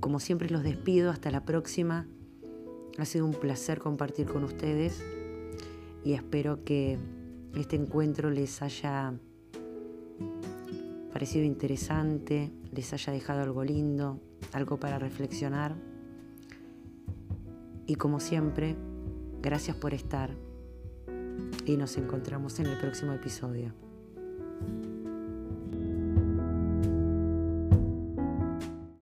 Como 0.00 0.18
siempre 0.18 0.48
los 0.48 0.62
despido, 0.62 1.10
hasta 1.10 1.30
la 1.30 1.44
próxima. 1.44 2.08
Ha 2.98 3.04
sido 3.04 3.26
un 3.26 3.32
placer 3.32 3.80
compartir 3.80 4.26
con 4.26 4.44
ustedes 4.44 5.02
y 6.04 6.12
espero 6.12 6.64
que 6.64 6.98
este 7.54 7.76
encuentro 7.76 8.30
les 8.30 8.62
haya 8.62 9.14
parecido 11.12 11.44
interesante, 11.44 12.50
les 12.72 12.92
haya 12.92 13.12
dejado 13.12 13.42
algo 13.42 13.64
lindo, 13.64 14.20
algo 14.52 14.78
para 14.78 14.98
reflexionar. 14.98 15.74
Y 17.86 17.96
como 17.96 18.20
siempre, 18.20 18.76
gracias 19.42 19.76
por 19.76 19.94
estar 19.94 20.30
y 21.66 21.76
nos 21.76 21.96
encontramos 21.96 22.58
en 22.60 22.66
el 22.66 22.78
próximo 22.78 23.12
episodio. 23.12 23.72